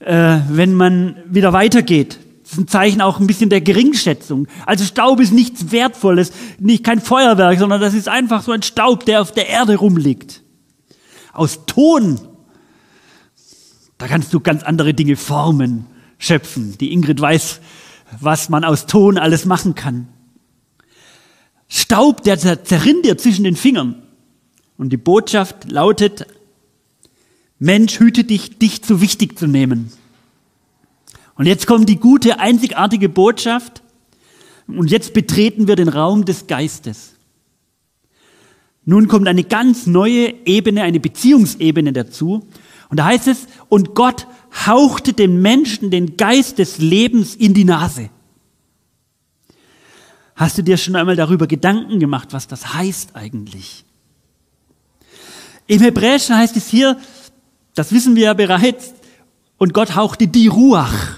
äh, 0.00 0.38
wenn 0.48 0.74
man 0.74 1.16
wieder 1.26 1.52
weitergeht. 1.52 2.18
Das 2.48 2.54
ist 2.54 2.64
ein 2.64 2.68
Zeichen 2.68 3.02
auch 3.02 3.20
ein 3.20 3.26
bisschen 3.26 3.50
der 3.50 3.60
Geringschätzung. 3.60 4.48
Also 4.64 4.82
Staub 4.82 5.20
ist 5.20 5.34
nichts 5.34 5.70
Wertvolles, 5.70 6.32
nicht 6.58 6.82
kein 6.82 6.98
Feuerwerk, 6.98 7.58
sondern 7.58 7.78
das 7.78 7.92
ist 7.92 8.08
einfach 8.08 8.42
so 8.42 8.52
ein 8.52 8.62
Staub, 8.62 9.04
der 9.04 9.20
auf 9.20 9.32
der 9.32 9.50
Erde 9.50 9.76
rumliegt. 9.76 10.42
Aus 11.34 11.66
Ton, 11.66 12.18
da 13.98 14.08
kannst 14.08 14.32
du 14.32 14.40
ganz 14.40 14.62
andere 14.62 14.94
Dinge 14.94 15.16
formen, 15.16 15.84
schöpfen. 16.18 16.78
Die 16.78 16.90
Ingrid 16.90 17.20
weiß, 17.20 17.60
was 18.18 18.48
man 18.48 18.64
aus 18.64 18.86
Ton 18.86 19.18
alles 19.18 19.44
machen 19.44 19.74
kann. 19.74 20.08
Staub, 21.68 22.22
der 22.22 22.38
zerrinnt 22.38 23.04
dir 23.04 23.18
zwischen 23.18 23.44
den 23.44 23.56
Fingern. 23.56 24.02
Und 24.78 24.88
die 24.88 24.96
Botschaft 24.96 25.70
lautet, 25.70 26.26
Mensch, 27.58 28.00
hüte 28.00 28.24
dich, 28.24 28.58
dich 28.58 28.82
zu 28.82 29.02
wichtig 29.02 29.38
zu 29.38 29.46
nehmen. 29.46 29.92
Und 31.38 31.46
jetzt 31.46 31.66
kommt 31.66 31.88
die 31.88 32.00
gute, 32.00 32.40
einzigartige 32.40 33.08
Botschaft. 33.08 33.82
Und 34.66 34.90
jetzt 34.90 35.14
betreten 35.14 35.68
wir 35.68 35.76
den 35.76 35.88
Raum 35.88 36.24
des 36.24 36.48
Geistes. 36.48 37.14
Nun 38.84 39.06
kommt 39.06 39.28
eine 39.28 39.44
ganz 39.44 39.86
neue 39.86 40.34
Ebene, 40.44 40.82
eine 40.82 40.98
Beziehungsebene 40.98 41.92
dazu. 41.92 42.46
Und 42.90 42.98
da 42.98 43.04
heißt 43.04 43.28
es, 43.28 43.46
und 43.68 43.94
Gott 43.94 44.26
hauchte 44.66 45.12
dem 45.12 45.40
Menschen 45.40 45.90
den 45.90 46.16
Geist 46.16 46.58
des 46.58 46.78
Lebens 46.78 47.34
in 47.34 47.54
die 47.54 47.64
Nase. 47.64 48.10
Hast 50.34 50.58
du 50.58 50.62
dir 50.62 50.76
schon 50.76 50.96
einmal 50.96 51.16
darüber 51.16 51.46
Gedanken 51.46 52.00
gemacht, 52.00 52.28
was 52.32 52.48
das 52.48 52.74
heißt 52.74 53.14
eigentlich? 53.14 53.84
Im 55.66 55.82
Hebräischen 55.82 56.36
heißt 56.36 56.56
es 56.56 56.68
hier, 56.68 56.98
das 57.74 57.92
wissen 57.92 58.16
wir 58.16 58.24
ja 58.24 58.34
bereits, 58.34 58.94
und 59.58 59.74
Gott 59.74 59.94
hauchte 59.94 60.26
die 60.28 60.46
Ruach. 60.46 61.17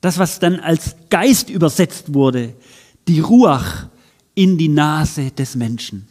Das, 0.00 0.18
was 0.18 0.38
dann 0.38 0.60
als 0.60 0.96
Geist 1.10 1.50
übersetzt 1.50 2.14
wurde, 2.14 2.54
die 3.08 3.20
Ruach 3.20 3.86
in 4.34 4.58
die 4.58 4.68
Nase 4.68 5.30
des 5.30 5.56
Menschen. 5.56 6.06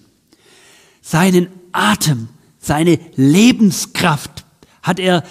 Seinen 1.01 1.47
Atem, 1.71 2.29
seine 2.59 2.99
Lebenskraft 3.15 4.45
hat 4.81 4.99
er 4.99 5.23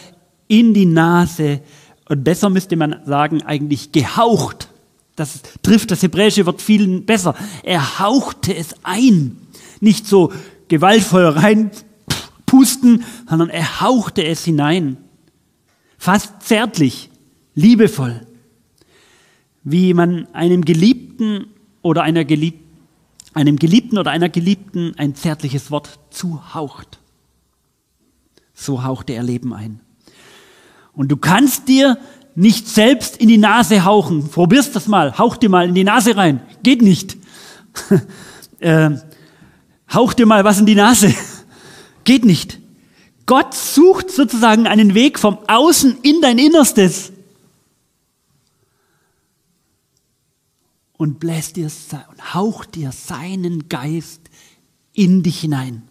in 0.49 0.75
die 0.75 0.87
Nase, 0.87 1.61
und 2.09 2.23
besser 2.23 2.51
müsste 2.51 2.77
man 2.77 3.01
sagen, 3.07 3.43
eigentlich 3.43 3.93
gehaucht. 3.93 4.69
Das 5.17 5.41
trifft 5.63 5.91
das 5.91 6.03
hebräische 6.03 6.45
Wort 6.47 6.61
viel 6.61 7.01
besser. 7.01 7.35
Er 7.63 7.99
hauchte 7.99 8.55
es 8.55 8.75
ein. 8.83 9.39
Nicht 9.81 10.07
so 10.07 10.33
gewaltvoll 10.69 11.27
reinpusten, 11.27 13.05
sondern 13.29 13.49
er 13.49 13.81
hauchte 13.81 14.25
es 14.25 14.45
hinein. 14.45 14.99
Fast 15.99 16.43
zärtlich, 16.43 17.11
liebevoll. 17.55 18.27
Wie 19.65 19.95
man 19.95 20.29
einem 20.33 20.65
Geliebten 20.65 21.47
oder 21.83 22.03
einer 22.03 22.25
Geliebten, 22.25 22.63
einem 23.33 23.57
Geliebten 23.57 23.99
oder 23.99 24.11
einer 24.11 24.29
Geliebten 24.29 24.95
ein 24.97 25.15
zärtliches 25.15 25.71
Wort 25.71 25.99
zuhaucht. 26.11 27.01
So 28.55 28.85
hauchte 28.85 29.15
er 29.15 29.23
Leben 29.23 29.53
ein. 29.53 29.81
Und 30.93 31.09
du 31.09 31.17
kannst 31.17 31.69
dir 31.69 31.99
nicht 32.37 32.69
selbst 32.69 33.17
in 33.17 33.29
die 33.29 33.39
Nase 33.39 33.85
hauchen. 33.85 34.29
Probierst 34.29 34.75
das 34.77 34.87
mal. 34.87 35.19
Hauch 35.19 35.37
dir 35.37 35.49
mal 35.49 35.69
in 35.69 35.75
die 35.75 35.85
Nase 35.85 36.17
rein. 36.17 36.41
Geht 36.63 36.83
nicht. 36.83 37.17
äh, 38.61 38.91
hauch 39.93 40.15
dir 40.15 40.27
mal 40.27 40.45
was 40.45 40.61
in 40.61 40.67
die 40.67 40.75
Nase. 40.75 41.13
Geht 42.05 42.25
nicht. 42.25 42.61
Gott 43.27 43.55
sucht 43.55 44.11
sozusagen 44.11 44.67
einen 44.67 44.95
Weg 44.95 45.19
vom 45.19 45.39
Außen 45.49 45.97
in 46.03 46.21
dein 46.21 46.39
Innerstes. 46.39 47.13
Und 50.97 51.19
bläst 51.19 51.57
dir 51.57 51.71
und 52.11 52.35
haucht 52.35 52.77
dir 52.77 52.93
seinen 52.93 53.69
Geist 53.69 54.21
in 54.93 55.23
dich 55.23 55.41
hinein. 55.41 55.83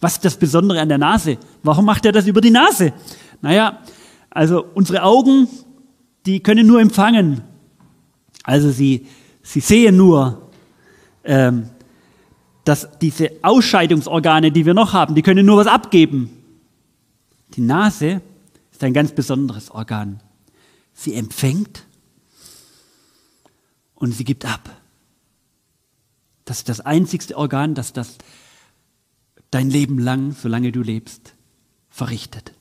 Was 0.00 0.14
ist 0.14 0.24
das 0.24 0.36
Besondere 0.36 0.80
an 0.80 0.88
der 0.88 0.98
Nase? 0.98 1.38
Warum 1.62 1.86
macht 1.86 2.04
er 2.04 2.12
das 2.12 2.26
über 2.26 2.40
die 2.40 2.50
Nase? 2.50 2.92
Naja, 3.40 3.80
also 4.30 4.64
unsere 4.74 5.02
Augen, 5.02 5.48
die 6.26 6.40
können 6.40 6.66
nur 6.66 6.80
empfangen. 6.80 7.42
Also 8.42 8.70
sie, 8.70 9.06
sie 9.42 9.60
sehen 9.60 9.96
nur, 9.96 10.50
ähm, 11.24 11.70
dass 12.64 12.88
diese 13.00 13.30
Ausscheidungsorgane, 13.42 14.52
die 14.52 14.66
wir 14.66 14.74
noch 14.74 14.92
haben, 14.92 15.14
die 15.14 15.22
können 15.22 15.46
nur 15.46 15.56
was 15.56 15.66
abgeben. 15.66 16.30
Die 17.54 17.62
Nase 17.62 18.20
ist 18.70 18.84
ein 18.84 18.92
ganz 18.92 19.12
besonderes 19.12 19.70
Organ. 19.70 20.20
Sie 20.92 21.14
empfängt 21.14 21.84
und 23.98 24.12
sie 24.12 24.24
gibt 24.24 24.44
ab. 24.44 24.70
Das 26.44 26.58
ist 26.58 26.68
das 26.68 26.80
einzigste 26.80 27.36
Organ, 27.36 27.74
das 27.74 27.92
das 27.92 28.16
dein 29.50 29.70
Leben 29.70 29.98
lang, 29.98 30.34
solange 30.40 30.72
du 30.72 30.82
lebst, 30.82 31.34
verrichtet. 31.90 32.52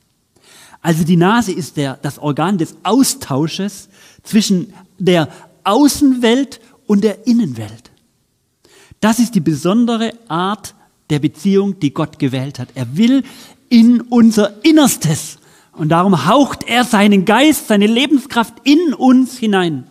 Also 0.82 1.04
die 1.04 1.17
Nase 1.17 1.52
ist 1.52 1.78
der, 1.78 1.97
das 2.02 2.19
Organ 2.19 2.58
des 2.58 2.76
Austausches 2.84 3.89
zwischen 4.23 4.73
der 4.97 5.30
Außenwelt 5.63 6.62
und 6.86 7.04
der 7.04 7.28
Innenwelt. 7.28 7.91
Das 9.00 9.19
ist 9.19 9.36
die 9.36 9.41
besondere 9.41 10.13
Art 10.28 10.76
der 11.10 11.19
Beziehung, 11.19 11.80
die 11.80 11.93
Gott 11.93 12.19
gewählt 12.19 12.60
hat. 12.60 12.69
Er 12.76 12.97
will 12.97 13.23
in 13.69 14.02
unser 14.02 14.63
Innerstes 14.63 15.39
Und 15.78 15.89
darum 15.89 16.26
haucht 16.26 16.63
er 16.63 16.84
seinen 16.84 17.26
Geist, 17.26 17.67
seine 17.67 17.86
Lebenskraft 17.86 18.56
in 18.63 18.95
uns 18.95 19.38
hinein. 19.38 19.86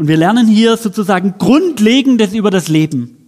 Und 0.00 0.08
wir 0.08 0.16
lernen 0.16 0.46
hier 0.46 0.78
sozusagen 0.78 1.34
Grundlegendes 1.36 2.32
über 2.32 2.50
das 2.50 2.68
Leben. 2.68 3.18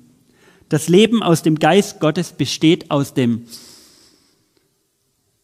Das 0.71 0.89
Leben 0.89 1.23
aus 1.23 1.43
dem 1.43 1.59
Geist 1.59 2.01
Gottes 2.01 2.33
besteht 2.33 2.91
aus 2.91 3.13
dem 3.13 3.45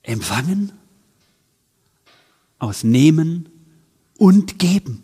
Empfangen, 0.03 0.73
aus 2.59 2.83
Nehmen 2.83 3.51
und 4.17 4.59
Geben. 4.59 5.03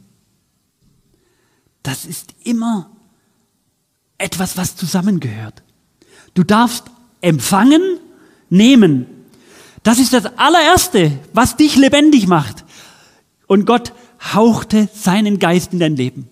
Das 1.82 2.06
ist 2.06 2.34
immer 2.42 2.90
etwas, 4.16 4.56
was 4.56 4.76
zusammengehört. 4.76 5.62
Du 6.32 6.42
darfst 6.42 6.84
empfangen, 7.20 7.98
nehmen. 8.48 9.04
Das 9.82 9.98
ist 9.98 10.14
das 10.14 10.24
allererste, 10.38 11.18
was 11.34 11.58
dich 11.58 11.76
lebendig 11.76 12.26
macht. 12.26 12.64
Und 13.46 13.66
Gott 13.66 13.92
hauchte 14.32 14.88
seinen 14.94 15.38
Geist 15.38 15.72
in 15.72 15.80
dein 15.80 15.96
Leben. 15.96 16.28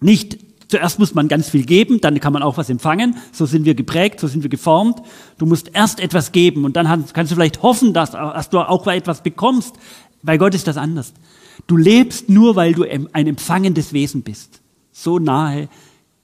Nicht 0.00 0.38
zuerst 0.68 0.98
muss 0.98 1.14
man 1.14 1.28
ganz 1.28 1.50
viel 1.50 1.64
geben, 1.64 2.00
dann 2.00 2.20
kann 2.20 2.32
man 2.32 2.42
auch 2.42 2.56
was 2.56 2.70
empfangen. 2.70 3.16
So 3.32 3.46
sind 3.46 3.64
wir 3.64 3.74
geprägt, 3.74 4.20
so 4.20 4.28
sind 4.28 4.42
wir 4.42 4.50
geformt. 4.50 5.02
Du 5.38 5.46
musst 5.46 5.70
erst 5.74 6.00
etwas 6.00 6.32
geben 6.32 6.64
und 6.64 6.76
dann 6.76 6.86
kannst 7.12 7.32
du 7.32 7.36
vielleicht 7.36 7.62
hoffen, 7.62 7.92
dass, 7.92 8.12
dass 8.12 8.50
du 8.50 8.60
auch 8.60 8.86
etwas 8.86 9.22
bekommst. 9.22 9.74
Bei 10.22 10.38
Gott 10.38 10.54
ist 10.54 10.66
das 10.66 10.76
anders. 10.76 11.12
Du 11.66 11.76
lebst 11.76 12.28
nur, 12.28 12.56
weil 12.56 12.72
du 12.72 12.84
ein 12.84 13.26
empfangendes 13.26 13.92
Wesen 13.92 14.22
bist. 14.22 14.60
So 14.92 15.18
nahe 15.18 15.68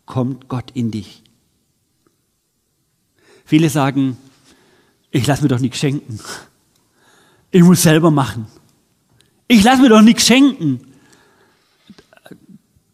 kommt 0.07 0.49
Gott 0.49 0.71
in 0.75 0.91
dich. 0.91 1.23
Viele 3.45 3.71
sagen, 3.71 4.17
ich 5.11 5.27
lasse 5.27 5.43
mir 5.43 5.49
doch 5.49 5.61
nichts 5.61 5.79
schenken. 5.79 6.19
Ich 7.51 7.63
muss 7.63 7.83
selber 7.83 8.11
machen. 8.11 8.47
Ich 9.49 9.63
lasse 9.63 9.83
mir 9.83 9.89
doch 9.89 10.03
nichts 10.03 10.27
schenken. 10.27 10.81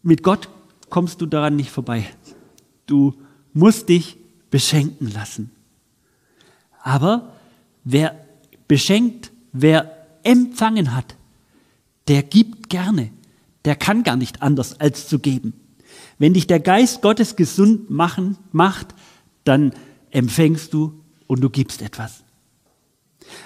Mit 0.03 0.21
Gott 0.21 0.49
kommst 0.89 1.21
du 1.21 1.25
daran 1.25 1.55
nicht 1.55 1.71
vorbei. 1.71 2.05
Du 2.85 3.15
musst 3.53 3.89
dich 3.89 4.17
beschenken 4.51 5.11
lassen. 5.11 5.51
Aber 6.81 7.33
wer 7.83 8.27
beschenkt, 8.67 9.31
wer 9.51 10.05
empfangen 10.23 10.95
hat, 10.95 11.15
der 12.07 12.21
gibt 12.21 12.69
gerne. 12.69 13.11
Der 13.65 13.75
kann 13.75 14.03
gar 14.03 14.17
nicht 14.17 14.41
anders 14.41 14.79
als 14.79 15.07
zu 15.07 15.19
geben. 15.19 15.53
Wenn 16.17 16.33
dich 16.33 16.47
der 16.47 16.59
Geist 16.59 17.01
Gottes 17.01 17.35
gesund 17.35 17.89
machen, 17.89 18.37
macht, 18.51 18.93
dann 19.45 19.73
empfängst 20.11 20.73
du 20.73 21.01
und 21.27 21.41
du 21.41 21.49
gibst 21.49 21.81
etwas. 21.81 22.22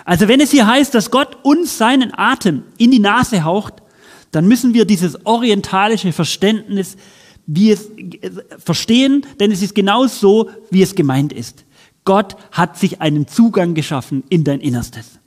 Also 0.06 0.28
wenn 0.28 0.40
es 0.40 0.52
hier 0.52 0.68
heißt, 0.68 0.94
dass 0.94 1.12
Gott 1.12 1.38
uns 1.44 1.78
seinen 1.78 2.12
Atem 2.18 2.64
in 2.78 2.92
die 2.92 3.00
Nase 3.00 3.44
haucht, 3.44 3.76
dann 4.32 4.48
müssen 4.48 4.74
wir 4.74 4.86
dieses 4.86 5.26
orientalische 5.26 6.14
Verständnis 6.14 6.98
wie 7.48 7.72
es 7.72 7.90
äh, 7.90 8.30
verstehen, 8.60 9.26
denn 9.40 9.52
es 9.52 9.64
ist 9.64 9.74
genau 9.74 10.06
so, 10.06 10.52
wie 10.70 10.84
es 10.84 10.94
gemeint 10.94 11.34
ist. 11.34 11.64
Gott 12.04 12.36
hat 12.52 12.78
sich 12.78 13.02
einen 13.02 13.28
Zugang 13.28 13.74
geschaffen 13.74 14.24
in 14.30 14.44
dein 14.44 14.60
Innerstes. 14.60 15.20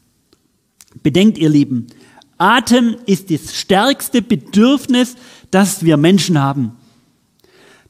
Bedenkt, 1.03 1.39
ihr 1.39 1.49
Lieben, 1.49 1.89
Atem 2.39 2.97
ist 3.07 3.31
das 3.31 3.55
stärkste 3.57 4.23
Bedürfnis, 4.23 5.17
das 5.51 5.85
wir 5.85 5.97
Menschen 5.97 6.41
haben. 6.41 6.73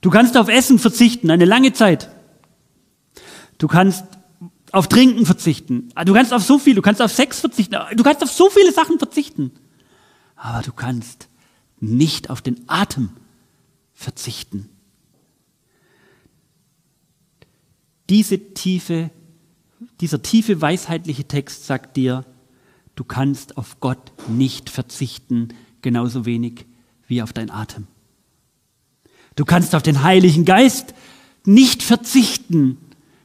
Du 0.01 0.11
kannst 0.11 0.37
auf 0.37 0.49
Essen 0.49 0.79
verzichten, 0.79 1.31
eine 1.31 1.45
lange 1.45 1.73
Zeit. 1.73 2.11
Du 3.59 3.69
kannst 3.69 4.05
auf 4.73 4.89
Trinken 4.89 5.27
verzichten. 5.27 5.91
Du 6.05 6.13
kannst 6.13 6.33
auf 6.33 6.43
so 6.43 6.59
viel, 6.59 6.75
du 6.75 6.83
kannst 6.83 7.03
auf 7.03 7.13
Sex 7.13 7.41
verzichten. 7.41 7.77
Du 7.97 8.03
kannst 8.03 8.23
auf 8.23 8.31
so 8.31 8.51
viele 8.51 8.73
Sachen 8.73 8.99
verzichten. 8.99 9.53
Aber 10.37 10.63
du 10.63 10.73
kannst 10.73 11.29
nicht 11.81 12.31
auf 12.31 12.43
den 12.43 12.69
Atem 12.69 13.11
verzichten. 13.93 14.69
Diese 18.09 18.39
tiefe, 18.55 19.11
dieser 20.01 20.23
tiefe 20.23 20.61
weisheitliche 20.61 21.25
Text 21.25 21.67
sagt 21.67 21.97
dir, 21.97 22.25
du 22.97 23.05
kannst 23.05 23.57
auf 23.57 23.81
Gott 23.81 24.13
nicht 24.29 24.69
verzichten, 24.69 25.49
genauso 25.81 26.27
wenig 26.27 26.67
wie 27.07 27.23
auf 27.23 27.33
dein 27.33 27.51
Atem. 27.51 27.87
Du 29.37 29.45
kannst 29.45 29.75
auf 29.75 29.83
den 29.83 30.03
Heiligen 30.03 30.45
Geist 30.45 30.95
nicht 31.45 31.83
verzichten, 31.83 32.79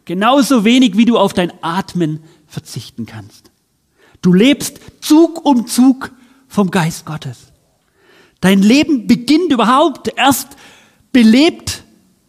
Genauso 0.05 0.63
wenig 0.63 0.97
wie 0.97 1.05
du 1.05 1.17
auf 1.17 1.33
dein 1.33 1.51
Atmen 1.61 2.19
verzichten 2.47 3.05
kannst. 3.05 3.51
Du 4.21 4.33
lebst 4.33 4.79
Zug 5.01 5.45
um 5.45 5.67
Zug 5.67 6.11
vom 6.47 6.71
Geist 6.71 7.05
Gottes. 7.05 7.51
Dein 8.39 8.61
Leben 8.61 9.07
beginnt 9.07 9.51
überhaupt 9.51 10.11
erst 10.15 10.49
belebt 11.11 11.83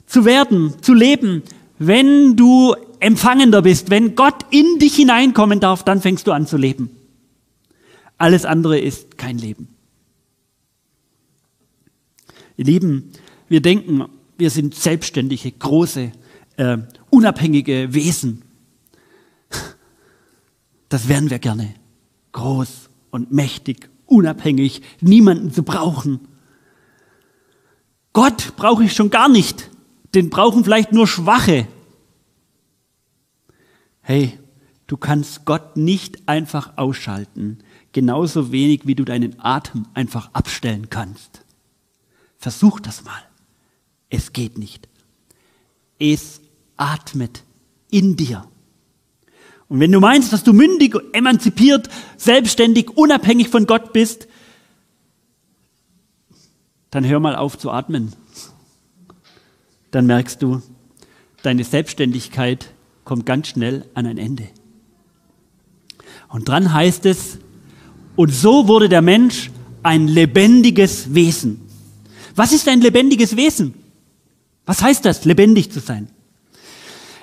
zu 0.07 0.25
werden, 0.25 0.75
zu 0.81 0.95
leben, 0.95 1.43
wenn 1.79 2.37
du 2.37 2.75
empfangender 3.01 3.63
bist, 3.63 3.91
wenn 3.91 4.15
Gott 4.15 4.47
in 4.51 4.79
dich 4.79 4.97
hineinkommen 4.97 5.61
darf, 5.61 5.85
dann 5.85 6.01
fängst 6.01 6.27
du 6.27 6.33
an 6.33 6.47
zu 6.47 6.57
leben. 6.57 6.91
Alles 8.19 8.45
andere 8.45 8.79
ist 8.79 9.19
kein 9.19 9.39
Leben. 9.39 9.69
Ihr 12.57 12.65
Lieben, 12.65 13.13
wir 13.49 13.61
denken, 13.61 14.07
wir 14.39 14.51
sind 14.51 14.75
selbstständige, 14.75 15.51
große, 15.51 16.13
äh, 16.57 16.79
unabhängige 17.11 17.95
Wesen. 17.95 18.43
Das 20.89 21.09
wären 21.09 21.31
wir 21.31 21.39
gerne. 21.39 21.75
Groß 22.33 22.91
und 23.11 23.33
mächtig, 23.33 23.89
unabhängig, 24.07 24.83
niemanden 25.01 25.53
zu 25.53 25.63
brauchen. 25.63 26.29
Gott 28.13 28.55
brauche 28.57 28.85
ich 28.85 28.93
schon 28.93 29.11
gar 29.11 29.29
nicht. 29.29 29.71
Den 30.15 30.31
brauchen 30.31 30.65
vielleicht 30.65 30.93
nur 30.93 31.07
Schwache. 31.07 31.67
Hey, 34.01 34.39
du 34.87 34.97
kannst 34.97 35.45
Gott 35.45 35.77
nicht 35.77 36.29
einfach 36.29 36.77
ausschalten, 36.77 37.59
genauso 37.93 38.53
wenig 38.53 38.87
wie 38.87 38.95
du 38.95 39.05
deinen 39.05 39.41
Atem 39.41 39.87
einfach 39.95 40.33
abstellen 40.33 40.89
kannst. 40.89 41.45
Versuch 42.39 42.81
das 42.81 43.05
mal. 43.05 43.23
Es 44.09 44.33
geht 44.33 44.57
nicht. 44.57 44.89
Es 45.99 46.41
atmet 46.77 47.43
in 47.91 48.17
dir. 48.17 48.47
Und 49.69 49.81
wenn 49.81 49.93
du 49.93 50.01
meinst, 50.01 50.33
dass 50.33 50.45
du 50.45 50.53
mündig, 50.53 50.97
emanzipiert, 51.13 51.89
selbstständig, 52.17 52.91
unabhängig 52.97 53.49
von 53.49 53.67
Gott 53.67 53.93
bist, 53.93 54.29
dann 56.91 57.05
hör 57.05 57.21
mal 57.21 57.35
auf 57.37 57.59
zu 57.59 57.71
atmen. 57.71 58.13
Dann 59.91 60.07
merkst 60.07 60.41
du, 60.41 60.63
deine 61.43 61.65
Selbstständigkeit 61.65 62.73
kommt 63.05 63.27
ganz 63.27 63.49
schnell 63.49 63.85
an 63.95 64.07
ein 64.07 64.19
Ende. 64.19 64.49
Und 66.29 66.49
dran 66.49 66.73
heißt 66.73 67.07
es, 67.07 67.39
und 68.15 68.33
so 68.33 68.69
wurde 68.69 68.89
der 68.89 69.03
Mensch 69.03 69.51
ein 69.83 70.09
lebendiges 70.09 71.15
Wesen. 71.15 71.61
Was 72.35 72.53
ist 72.53 72.69
ein 72.69 72.81
lebendiges 72.81 73.37
Wesen? 73.37 73.75
Was 74.65 74.83
heißt 74.83 75.05
das, 75.05 75.25
lebendig 75.25 75.71
zu 75.71 75.81
sein? 75.81 76.09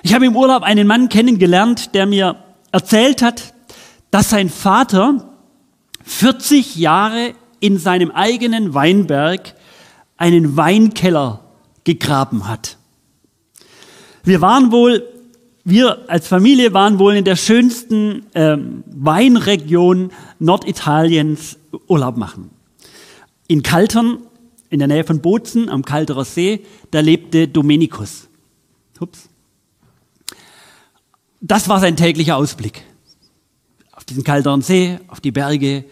Ich 0.06 0.12
habe 0.12 0.26
im 0.26 0.36
Urlaub 0.36 0.64
einen 0.64 0.86
Mann 0.86 1.08
kennengelernt, 1.08 1.94
der 1.94 2.04
mir 2.04 2.36
erzählt 2.72 3.22
hat, 3.22 3.54
dass 4.10 4.28
sein 4.28 4.50
Vater 4.50 5.34
40 6.04 6.76
Jahre 6.76 7.32
in 7.58 7.78
seinem 7.78 8.10
eigenen 8.10 8.74
Weinberg 8.74 9.54
einen 10.18 10.58
Weinkeller 10.58 11.40
gegraben 11.84 12.46
hat. 12.46 12.76
Wir 14.24 14.42
waren 14.42 14.72
wohl, 14.72 15.08
wir 15.64 16.04
als 16.06 16.28
Familie 16.28 16.74
waren 16.74 16.98
wohl 16.98 17.16
in 17.16 17.24
der 17.24 17.36
schönsten 17.36 18.26
ähm, 18.34 18.84
Weinregion 18.84 20.12
Norditaliens 20.38 21.56
Urlaub 21.88 22.18
machen. 22.18 22.50
In 23.48 23.62
Kaltern, 23.62 24.18
in 24.68 24.80
der 24.80 24.88
Nähe 24.88 25.04
von 25.04 25.22
Bozen, 25.22 25.70
am 25.70 25.82
Kalterer 25.82 26.26
See, 26.26 26.60
da 26.90 27.00
lebte 27.00 27.48
Dominikus. 27.48 28.28
Ups. 29.00 29.30
Das 31.46 31.68
war 31.68 31.78
sein 31.78 31.94
täglicher 31.94 32.38
Ausblick. 32.38 32.80
Auf 33.92 34.04
diesen 34.04 34.24
kalteren 34.24 34.62
See, 34.62 34.98
auf 35.08 35.20
die 35.20 35.30
Berge. 35.30 35.84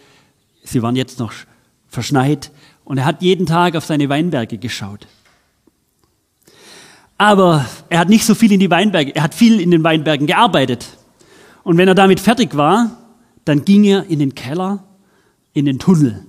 Sie 0.63 0.81
waren 0.81 0.95
jetzt 0.95 1.19
noch 1.19 1.31
verschneit. 1.87 2.49
Und 2.83 2.97
er 2.97 3.05
hat 3.05 3.21
jeden 3.21 3.45
Tag 3.45 3.75
auf 3.75 3.85
seine 3.85 4.09
Weinberge 4.09 4.57
geschaut. 4.57 5.05
Aber 7.19 7.67
er 7.89 7.99
hat 7.99 8.09
nicht 8.09 8.25
so 8.25 8.33
viel 8.33 8.51
in 8.51 8.59
die 8.59 8.71
Weinberge, 8.71 9.15
er 9.15 9.21
hat 9.21 9.35
viel 9.35 9.59
in 9.59 9.69
den 9.69 9.83
Weinbergen 9.83 10.25
gearbeitet. 10.25 10.97
Und 11.61 11.77
wenn 11.77 11.87
er 11.87 11.93
damit 11.93 12.19
fertig 12.19 12.57
war, 12.57 12.97
dann 13.45 13.63
ging 13.63 13.83
er 13.83 14.07
in 14.07 14.17
den 14.17 14.33
Keller, 14.33 14.83
in 15.53 15.65
den 15.65 15.77
Tunnel. 15.77 16.25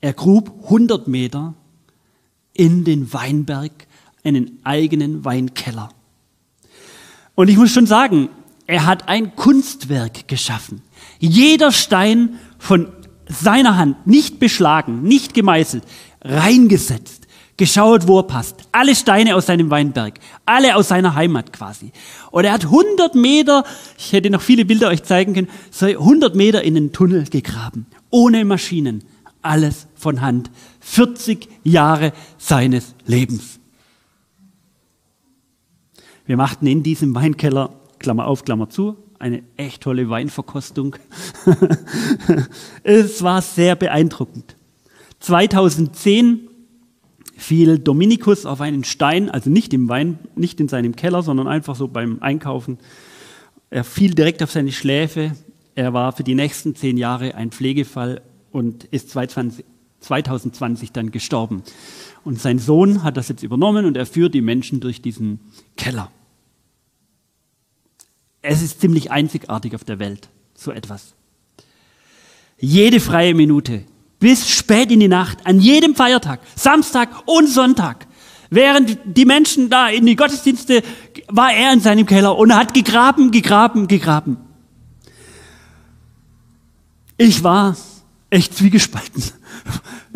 Er 0.00 0.14
grub 0.14 0.50
100 0.64 1.08
Meter 1.08 1.52
in 2.54 2.84
den 2.84 3.12
Weinberg 3.12 3.86
einen 4.24 4.60
eigenen 4.64 5.26
Weinkeller. 5.26 5.90
Und 7.34 7.48
ich 7.48 7.56
muss 7.56 7.72
schon 7.72 7.86
sagen, 7.86 8.28
Er 8.66 8.86
hat 8.86 9.08
ein 9.08 9.36
Kunstwerk 9.36 10.26
geschaffen. 10.26 10.80
Jeder 11.18 11.70
Stein 11.70 12.38
von 12.58 12.88
seiner 13.28 13.76
Hand, 13.76 14.06
nicht 14.06 14.38
beschlagen, 14.38 15.02
nicht 15.02 15.34
gemeißelt, 15.34 15.84
reingesetzt, 16.22 17.26
geschaut, 17.58 18.08
wo 18.08 18.20
er 18.20 18.22
passt. 18.22 18.56
Alle 18.72 18.96
Steine 18.96 19.36
aus 19.36 19.46
seinem 19.46 19.70
Weinberg, 19.70 20.18
alle 20.46 20.76
aus 20.76 20.88
seiner 20.88 21.14
Heimat 21.14 21.52
quasi. 21.52 21.92
Und 22.30 22.44
er 22.44 22.52
hat 22.52 22.64
100 22.64 23.14
Meter, 23.14 23.64
ich 23.98 24.12
hätte 24.12 24.30
noch 24.30 24.42
viele 24.42 24.64
Bilder 24.64 24.88
euch 24.88 25.02
zeigen 25.02 25.34
können, 25.34 25.48
so 25.70 25.86
100 25.86 26.34
Meter 26.34 26.62
in 26.62 26.74
den 26.74 26.92
Tunnel 26.92 27.24
gegraben, 27.24 27.86
ohne 28.10 28.44
Maschinen, 28.46 29.04
alles 29.42 29.86
von 29.94 30.22
Hand. 30.22 30.50
40 30.80 31.48
Jahre 31.64 32.12
seines 32.38 32.94
Lebens. 33.04 33.60
Wir 36.26 36.38
machten 36.38 36.66
in 36.66 36.82
diesem 36.82 37.14
Weinkeller, 37.14 37.70
Klammer 37.98 38.26
auf, 38.26 38.44
Klammer 38.44 38.70
zu, 38.70 38.96
eine 39.18 39.42
echt 39.58 39.82
tolle 39.82 40.08
Weinverkostung. 40.08 40.96
es 42.82 43.22
war 43.22 43.42
sehr 43.42 43.76
beeindruckend. 43.76 44.56
2010 45.20 46.48
fiel 47.36 47.78
Dominikus 47.78 48.46
auf 48.46 48.62
einen 48.62 48.84
Stein, 48.84 49.28
also 49.28 49.50
nicht 49.50 49.74
im 49.74 49.88
Wein, 49.90 50.18
nicht 50.34 50.60
in 50.60 50.68
seinem 50.68 50.96
Keller, 50.96 51.22
sondern 51.22 51.46
einfach 51.46 51.76
so 51.76 51.88
beim 51.88 52.22
Einkaufen. 52.22 52.78
Er 53.68 53.84
fiel 53.84 54.14
direkt 54.14 54.42
auf 54.42 54.50
seine 54.50 54.72
Schläfe. 54.72 55.32
Er 55.74 55.92
war 55.92 56.12
für 56.12 56.24
die 56.24 56.34
nächsten 56.34 56.74
zehn 56.74 56.96
Jahre 56.96 57.34
ein 57.34 57.50
Pflegefall 57.50 58.22
und 58.50 58.84
ist 58.84 59.10
2020 59.10 60.92
dann 60.92 61.10
gestorben. 61.10 61.62
Und 62.24 62.40
sein 62.40 62.58
Sohn 62.58 63.02
hat 63.02 63.18
das 63.18 63.28
jetzt 63.28 63.42
übernommen 63.42 63.84
und 63.84 63.98
er 63.98 64.06
führt 64.06 64.32
die 64.32 64.40
Menschen 64.40 64.80
durch 64.80 65.02
diesen 65.02 65.40
Keller. 65.76 66.10
Es 68.42 68.62
ist 68.62 68.80
ziemlich 68.80 69.10
einzigartig 69.10 69.74
auf 69.74 69.84
der 69.84 69.98
Welt, 69.98 70.28
so 70.54 70.70
etwas. 70.70 71.14
Jede 72.58 73.00
freie 73.00 73.34
Minute, 73.34 73.84
bis 74.20 74.48
spät 74.48 74.90
in 74.90 75.00
die 75.00 75.08
Nacht, 75.08 75.46
an 75.46 75.60
jedem 75.60 75.94
Feiertag, 75.94 76.40
Samstag 76.54 77.26
und 77.26 77.48
Sonntag, 77.48 78.06
während 78.50 78.98
die 79.04 79.24
Menschen 79.24 79.70
da 79.70 79.88
in 79.88 80.06
die 80.06 80.16
Gottesdienste, 80.16 80.82
war 81.28 81.52
er 81.52 81.72
in 81.72 81.80
seinem 81.80 82.06
Keller 82.06 82.36
und 82.36 82.54
hat 82.54 82.74
gegraben, 82.74 83.30
gegraben, 83.30 83.88
gegraben. 83.88 84.36
Ich 87.16 87.42
war 87.42 87.76
echt 88.30 88.54
zwiegespalten, 88.54 89.22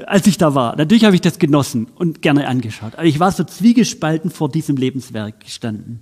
als 0.07 0.27
ich 0.27 0.39
da 0.39 0.55
war. 0.55 0.77
Natürlich 0.77 1.05
habe 1.05 1.15
ich 1.15 1.21
das 1.21 1.39
genossen 1.39 1.89
und 1.95 2.23
gerne 2.23 2.47
angeschaut, 2.49 2.95
aber 2.95 3.05
ich 3.05 3.21
war 3.21 3.33
so 3.33 3.45
zwiegespalten 3.45 4.31
vor 4.31 4.49
diesem 4.49 4.77
Lebenswerk 4.77 5.41
gestanden 5.41 6.01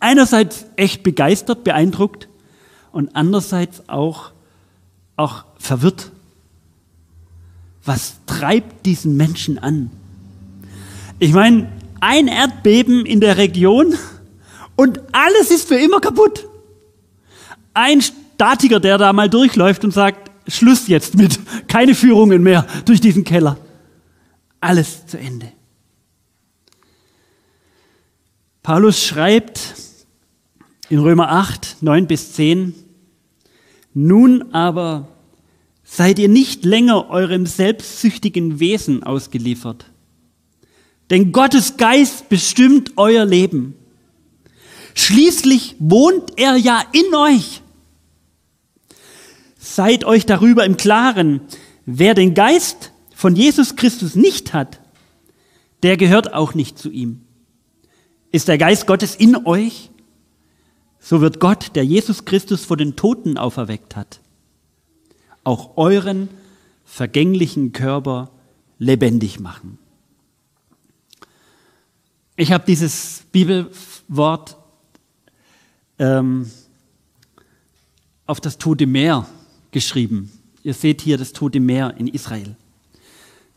einerseits 0.00 0.66
echt 0.76 1.02
begeistert, 1.02 1.64
beeindruckt 1.64 2.28
und 2.92 3.14
andererseits 3.14 3.88
auch, 3.88 4.32
auch 5.16 5.44
verwirrt. 5.58 6.12
Was 7.84 8.16
treibt 8.26 8.86
diesen 8.86 9.16
Menschen 9.16 9.58
an? 9.58 9.90
Ich 11.18 11.32
meine, 11.32 11.68
ein 12.00 12.28
Erdbeben 12.28 13.06
in 13.06 13.20
der 13.20 13.36
Region 13.36 13.94
und 14.76 15.00
alles 15.12 15.50
ist 15.50 15.68
für 15.68 15.76
immer 15.76 16.00
kaputt. 16.00 16.46
Ein 17.74 18.02
Statiker, 18.02 18.80
der 18.80 18.98
da 18.98 19.12
mal 19.12 19.30
durchläuft 19.30 19.84
und 19.84 19.92
sagt, 19.92 20.25
Schluss 20.48 20.88
jetzt 20.88 21.16
mit, 21.16 21.38
keine 21.68 21.94
Führungen 21.94 22.42
mehr 22.42 22.66
durch 22.84 23.00
diesen 23.00 23.24
Keller. 23.24 23.58
Alles 24.60 25.06
zu 25.06 25.18
Ende. 25.18 25.52
Paulus 28.62 29.04
schreibt, 29.04 29.74
in 30.88 30.98
Römer 30.98 31.30
8, 31.30 31.78
9 31.80 32.06
bis 32.06 32.32
10. 32.32 32.74
Nun 33.94 34.52
aber 34.52 35.08
seid 35.84 36.18
ihr 36.18 36.28
nicht 36.28 36.64
länger 36.64 37.08
eurem 37.10 37.46
selbstsüchtigen 37.46 38.60
Wesen 38.60 39.02
ausgeliefert. 39.02 39.86
Denn 41.10 41.32
Gottes 41.32 41.76
Geist 41.76 42.28
bestimmt 42.28 42.92
euer 42.96 43.24
Leben. 43.24 43.74
Schließlich 44.94 45.76
wohnt 45.78 46.32
er 46.36 46.56
ja 46.56 46.82
in 46.92 47.14
euch. 47.14 47.62
Seid 49.66 50.04
euch 50.04 50.26
darüber 50.26 50.64
im 50.64 50.76
Klaren, 50.76 51.40
wer 51.84 52.14
den 52.14 52.34
Geist 52.34 52.92
von 53.14 53.36
Jesus 53.36 53.76
Christus 53.76 54.14
nicht 54.14 54.52
hat, 54.52 54.80
der 55.82 55.96
gehört 55.96 56.32
auch 56.32 56.54
nicht 56.54 56.78
zu 56.78 56.90
ihm. 56.90 57.22
Ist 58.32 58.48
der 58.48 58.58
Geist 58.58 58.86
Gottes 58.86 59.14
in 59.14 59.46
euch? 59.46 59.90
so 61.06 61.20
wird 61.20 61.38
Gott, 61.38 61.76
der 61.76 61.84
Jesus 61.84 62.24
Christus 62.24 62.64
vor 62.64 62.76
den 62.76 62.96
Toten 62.96 63.38
auferweckt 63.38 63.94
hat, 63.94 64.18
auch 65.44 65.76
euren 65.76 66.28
vergänglichen 66.84 67.70
Körper 67.70 68.32
lebendig 68.80 69.38
machen. 69.38 69.78
Ich 72.34 72.50
habe 72.50 72.64
dieses 72.66 73.22
Bibelwort 73.30 74.56
ähm, 76.00 76.50
auf 78.26 78.40
das 78.40 78.58
Tote 78.58 78.86
Meer 78.86 79.28
geschrieben. 79.76 80.32
Ihr 80.62 80.72
seht 80.72 81.02
hier 81.02 81.18
das 81.18 81.34
Tote 81.34 81.60
Meer 81.60 81.96
in 81.98 82.08
Israel. 82.08 82.56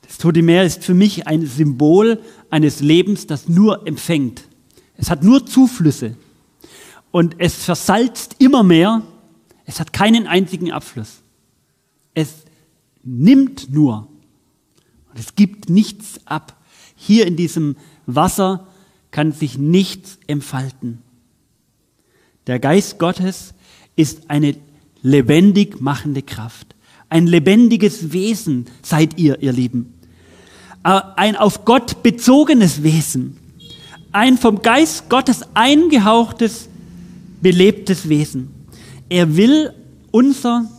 Das 0.02 0.18
Tote 0.18 0.42
Meer 0.42 0.66
ist 0.66 0.84
für 0.84 0.94
mich 0.94 1.28
ein 1.28 1.46
Symbol 1.46 2.22
eines 2.50 2.82
Lebens, 2.82 3.26
das 3.26 3.48
nur 3.48 3.88
empfängt. 3.88 4.44
Es 4.98 5.10
hat 5.10 5.24
nur 5.24 5.46
Zuflüsse 5.46 6.18
und 7.12 7.36
es 7.38 7.64
versalzt 7.64 8.36
immer 8.40 8.64
mehr. 8.64 9.02
Es 9.64 9.80
hat 9.80 9.94
keinen 9.94 10.28
einzigen 10.28 10.74
Abfluss. 10.74 11.22
Es 12.14 12.44
nimmt 13.02 13.74
nur 13.74 14.10
und 15.10 15.18
es 15.18 15.36
gibt 15.36 15.70
nichts 15.70 16.20
ab. 16.26 16.62
Hier 16.98 17.28
in 17.28 17.38
diesem 17.38 17.78
Wasser 18.08 18.68
kann 19.12 19.32
sich 19.32 19.58
nichts 19.58 20.20
entfalten. 20.28 21.02
Der 22.46 22.60
Geist 22.60 23.00
Gottes 23.00 23.54
ist 23.96 24.30
eine 24.30 24.58
lebendig 25.02 25.82
machende 25.82 26.22
Kraft. 26.22 26.76
Ein 27.10 27.28
lebendiges 27.28 28.12
Wesen 28.14 28.66
seid 28.82 29.18
ihr, 29.18 29.42
ihr 29.42 29.52
Lieben. 29.52 29.94
Ein 30.84 31.36
auf 31.36 31.66
Gott 31.66 32.04
bezogenes 32.04 32.84
Wesen. 32.84 33.38
Ein 34.12 34.38
vom 34.38 34.62
Geist 34.62 35.10
Gottes 35.10 35.44
eingehauchtes 35.54 36.70
belebtes 37.42 38.10
Wesen. 38.10 38.50
Er 39.10 39.36
will 39.36 39.74
unser 40.12 40.70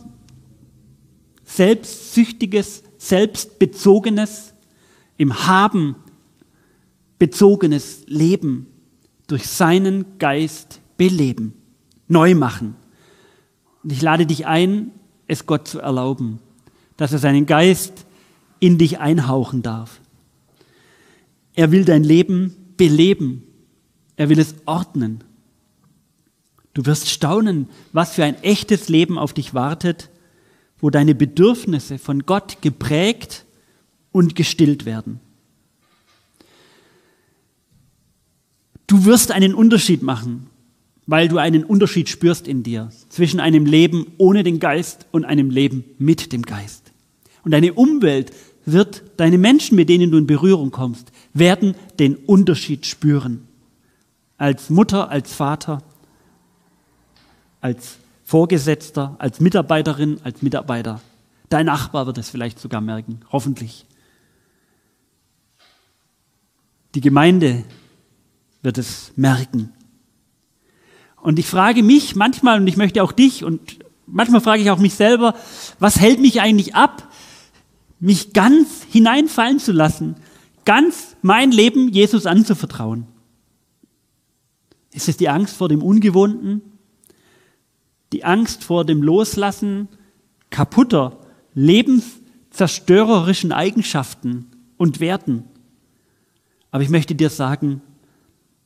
selbstsüchtiges, 1.45 2.83
selbstbezogenes, 2.97 4.53
im 5.17 5.45
Haben 5.47 5.95
bezogenes 7.19 8.03
Leben 8.07 8.67
durch 9.27 9.47
seinen 9.47 10.17
Geist 10.17 10.79
beleben, 10.97 11.53
neu 12.07 12.33
machen. 12.33 12.75
Und 13.83 13.91
ich 13.91 14.01
lade 14.01 14.25
dich 14.25 14.45
ein, 14.45 14.91
es 15.27 15.45
Gott 15.45 15.67
zu 15.67 15.79
erlauben, 15.79 16.39
dass 16.97 17.13
er 17.13 17.19
seinen 17.19 17.45
Geist 17.45 18.05
in 18.59 18.77
dich 18.77 18.99
einhauchen 18.99 19.61
darf. 19.61 19.99
Er 21.53 21.71
will 21.71 21.85
dein 21.85 22.03
Leben 22.03 22.55
beleben. 22.77 23.43
Er 24.15 24.29
will 24.29 24.39
es 24.39 24.55
ordnen. 24.65 25.23
Du 26.73 26.85
wirst 26.85 27.09
staunen, 27.09 27.67
was 27.91 28.13
für 28.13 28.23
ein 28.23 28.41
echtes 28.43 28.87
Leben 28.87 29.17
auf 29.17 29.33
dich 29.33 29.53
wartet, 29.53 30.09
wo 30.79 30.89
deine 30.89 31.15
Bedürfnisse 31.15 31.97
von 31.97 32.25
Gott 32.25 32.61
geprägt 32.61 33.45
und 34.11 34.35
gestillt 34.35 34.85
werden. 34.85 35.19
Du 38.87 39.05
wirst 39.05 39.31
einen 39.31 39.53
Unterschied 39.53 40.01
machen, 40.01 40.50
weil 41.11 41.27
du 41.27 41.39
einen 41.39 41.65
Unterschied 41.65 42.07
spürst 42.07 42.47
in 42.47 42.63
dir 42.63 42.89
zwischen 43.09 43.41
einem 43.41 43.65
Leben 43.65 44.13
ohne 44.17 44.43
den 44.43 44.61
Geist 44.61 45.07
und 45.11 45.25
einem 45.25 45.49
Leben 45.49 45.83
mit 45.99 46.31
dem 46.31 46.43
Geist. 46.43 46.93
Und 47.43 47.51
deine 47.51 47.73
Umwelt 47.73 48.31
wird, 48.65 49.03
deine 49.17 49.37
Menschen, 49.37 49.75
mit 49.75 49.89
denen 49.89 50.09
du 50.09 50.17
in 50.17 50.25
Berührung 50.25 50.71
kommst, 50.71 51.11
werden 51.33 51.75
den 51.99 52.15
Unterschied 52.15 52.85
spüren. 52.85 53.45
Als 54.37 54.69
Mutter, 54.69 55.09
als 55.09 55.33
Vater, 55.33 55.83
als 57.59 57.97
Vorgesetzter, 58.23 59.17
als 59.19 59.41
Mitarbeiterin, 59.41 60.21
als 60.23 60.41
Mitarbeiter. 60.41 61.01
Dein 61.49 61.65
Nachbar 61.65 62.05
wird 62.05 62.19
es 62.19 62.29
vielleicht 62.29 62.57
sogar 62.57 62.79
merken, 62.79 63.19
hoffentlich. 63.33 63.85
Die 66.95 67.01
Gemeinde 67.01 67.65
wird 68.61 68.77
es 68.77 69.11
merken. 69.17 69.73
Und 71.21 71.39
ich 71.39 71.47
frage 71.47 71.83
mich 71.83 72.15
manchmal, 72.15 72.59
und 72.59 72.67
ich 72.67 72.77
möchte 72.77 73.03
auch 73.03 73.11
dich, 73.11 73.43
und 73.43 73.79
manchmal 74.07 74.41
frage 74.41 74.61
ich 74.61 74.71
auch 74.71 74.79
mich 74.79 74.95
selber, 74.95 75.35
was 75.79 75.99
hält 75.99 76.19
mich 76.19 76.41
eigentlich 76.41 76.75
ab, 76.75 77.07
mich 77.99 78.33
ganz 78.33 78.83
hineinfallen 78.89 79.59
zu 79.59 79.71
lassen, 79.71 80.15
ganz 80.65 81.15
mein 81.21 81.51
Leben 81.51 81.89
Jesus 81.89 82.25
anzuvertrauen? 82.25 83.07
Ist 84.91 85.07
es 85.07 85.17
die 85.17 85.29
Angst 85.29 85.55
vor 85.55 85.69
dem 85.69 85.81
Ungewohnten? 85.81 86.61
die 88.11 88.23
Angst 88.25 88.63
vor 88.63 88.85
dem 88.85 89.01
Loslassen 89.01 89.87
kaputter, 90.49 91.19
lebenszerstörerischen 91.53 93.51
Eigenschaften 93.51 94.47
und 94.77 94.99
Werten. 94.99 95.45
Aber 96.71 96.83
ich 96.83 96.89
möchte 96.89 97.15
dir 97.15 97.29
sagen, 97.29 97.81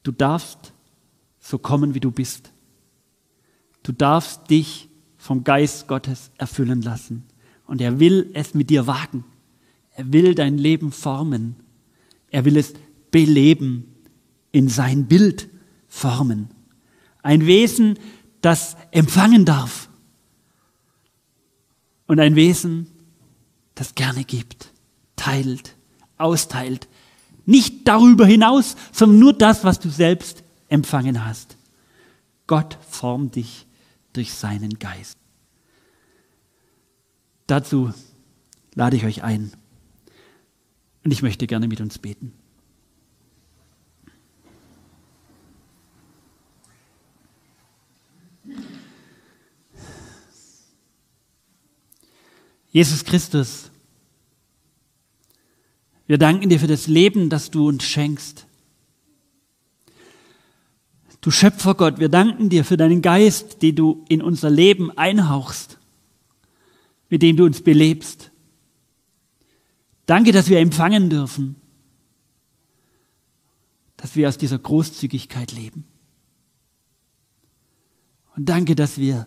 du 0.03 0.11
darfst 0.11 0.73
so 1.45 1.59
kommen, 1.59 1.93
wie 1.93 1.99
du 1.99 2.09
bist. 2.09 2.51
Du 3.83 3.91
darfst 3.91 4.49
dich 4.49 4.89
vom 5.15 5.43
Geist 5.43 5.87
Gottes 5.87 6.31
erfüllen 6.39 6.81
lassen. 6.81 7.23
Und 7.67 7.81
er 7.81 7.99
will 7.99 8.31
es 8.33 8.55
mit 8.55 8.71
dir 8.71 8.87
wagen. 8.87 9.23
Er 9.91 10.11
will 10.11 10.33
dein 10.33 10.57
Leben 10.57 10.91
formen. 10.91 11.55
Er 12.31 12.45
will 12.45 12.57
es 12.57 12.73
beleben, 13.11 13.85
in 14.51 14.69
sein 14.69 15.05
Bild 15.05 15.47
formen. 15.87 16.49
Ein 17.21 17.45
Wesen, 17.45 17.99
das 18.41 18.75
empfangen 18.89 19.45
darf. 19.45 19.87
Und 22.07 22.19
ein 22.19 22.35
Wesen, 22.35 22.87
das 23.75 23.93
gerne 23.93 24.23
gibt, 24.23 24.71
teilt, 25.15 25.75
austeilt. 26.17 26.87
Nicht 27.45 27.87
darüber 27.87 28.25
hinaus, 28.25 28.75
sondern 28.91 29.19
nur 29.19 29.33
das, 29.33 29.63
was 29.63 29.79
du 29.79 29.89
selbst 29.89 30.44
empfangen 30.69 31.25
hast. 31.25 31.57
Gott 32.47 32.77
formt 32.89 33.35
dich 33.35 33.65
durch 34.13 34.33
seinen 34.33 34.79
Geist. 34.79 35.17
Dazu 37.47 37.93
lade 38.73 38.97
ich 38.97 39.05
euch 39.05 39.23
ein. 39.23 39.51
Und 41.03 41.11
ich 41.11 41.21
möchte 41.21 41.47
gerne 41.47 41.67
mit 41.67 41.81
uns 41.81 41.99
beten. 41.99 42.33
Jesus 52.71 53.05
Christus, 53.05 53.71
wir 56.07 56.17
danken 56.17 56.49
dir 56.49 56.59
für 56.59 56.67
das 56.67 56.87
Leben, 56.87 57.29
das 57.29 57.49
du 57.49 57.69
uns 57.69 57.85
schenkst. 57.85 58.47
Du 61.25 61.31
Schöpfergott, 61.31 61.97
wir 61.97 62.09
danken 62.09 62.49
dir 62.49 62.63
für 62.63 62.77
deinen 62.77 63.01
Geist, 63.01 63.63
den 63.63 63.75
du 63.75 64.05
in 64.09 64.21
unser 64.21 64.51
Leben 64.51 64.95
einhauchst, 64.95 65.79
mit 67.09 67.23
dem 67.23 67.35
du 67.35 67.45
uns 67.45 67.63
belebst. 67.63 68.29
Danke, 70.05 70.31
dass 70.31 70.49
wir 70.49 70.59
empfangen 70.59 71.09
dürfen, 71.09 71.55
dass 73.97 74.15
wir 74.15 74.29
aus 74.29 74.37
dieser 74.37 74.59
Großzügigkeit 74.59 75.51
leben. 75.51 75.85
Und 78.35 78.45
danke, 78.45 78.75
dass 78.75 78.99
wir 78.99 79.25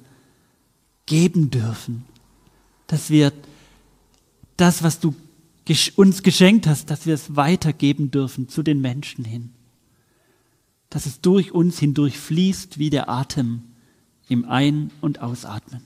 geben 1.04 1.50
dürfen, 1.50 2.04
dass 2.86 3.10
wir 3.10 3.32
das, 4.56 4.84
was 4.84 5.00
du 5.00 5.16
uns 5.96 6.22
geschenkt 6.22 6.68
hast, 6.68 6.90
dass 6.90 7.06
wir 7.06 7.14
es 7.14 7.34
weitergeben 7.34 8.12
dürfen 8.12 8.48
zu 8.48 8.62
den 8.62 8.80
Menschen 8.80 9.24
hin. 9.24 9.52
Dass 10.90 11.06
es 11.06 11.20
durch 11.20 11.52
uns 11.52 11.78
hindurch 11.78 12.18
fließt 12.18 12.78
wie 12.78 12.90
der 12.90 13.08
Atem 13.08 13.62
im 14.28 14.44
Ein- 14.44 14.90
und 15.00 15.20
Ausatmen. 15.20 15.82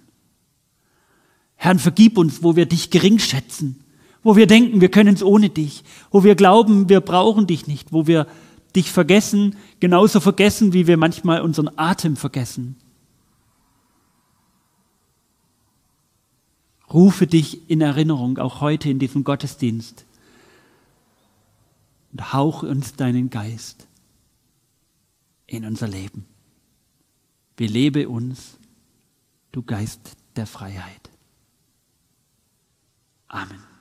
Herrn, 1.56 1.78
vergib 1.78 2.18
uns, 2.18 2.42
wo 2.42 2.56
wir 2.56 2.66
dich 2.66 2.90
gering 2.90 3.18
schätzen, 3.18 3.84
wo 4.22 4.36
wir 4.36 4.46
denken, 4.46 4.80
wir 4.80 4.90
können 4.90 5.14
es 5.14 5.22
ohne 5.22 5.48
dich, 5.48 5.84
wo 6.10 6.24
wir 6.24 6.34
glauben, 6.34 6.88
wir 6.88 7.00
brauchen 7.00 7.46
dich 7.46 7.66
nicht, 7.66 7.92
wo 7.92 8.06
wir 8.06 8.26
dich 8.74 8.90
vergessen, 8.90 9.56
genauso 9.80 10.20
vergessen, 10.20 10.72
wie 10.72 10.86
wir 10.86 10.96
manchmal 10.96 11.42
unseren 11.42 11.70
Atem 11.76 12.16
vergessen. 12.16 12.76
Rufe 16.92 17.26
dich 17.26 17.70
in 17.70 17.80
Erinnerung, 17.80 18.38
auch 18.38 18.60
heute 18.60 18.90
in 18.90 18.98
diesem 18.98 19.24
Gottesdienst. 19.24 20.04
Und 22.12 22.32
hauch 22.32 22.62
uns 22.62 22.94
deinen 22.96 23.30
Geist 23.30 23.86
in 25.52 25.64
unser 25.64 25.88
Leben. 25.88 26.26
Belebe 27.56 28.08
uns, 28.08 28.58
du 29.52 29.62
Geist 29.62 30.16
der 30.36 30.46
Freiheit. 30.46 31.10
Amen. 33.28 33.71